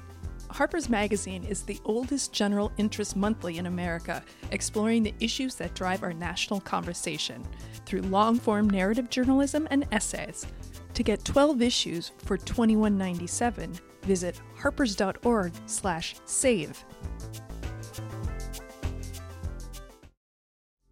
Harper's 0.50 0.88
Magazine 0.88 1.44
is 1.44 1.62
the 1.62 1.78
oldest 1.84 2.32
general 2.32 2.72
interest 2.76 3.16
monthly 3.16 3.58
in 3.58 3.66
America, 3.66 4.22
exploring 4.52 5.02
the 5.02 5.14
issues 5.20 5.54
that 5.56 5.74
drive 5.74 6.02
our 6.02 6.12
national 6.12 6.60
conversation 6.60 7.44
through 7.86 8.02
long 8.02 8.38
form 8.38 8.68
narrative 8.70 9.10
journalism 9.10 9.66
and 9.70 9.86
essays. 9.92 10.46
To 10.94 11.02
get 11.02 11.24
12 11.24 11.62
issues 11.62 12.12
for 12.18 12.38
$21.97, 12.38 13.80
visit 14.02 14.40
harpers.org/save. 14.56 16.84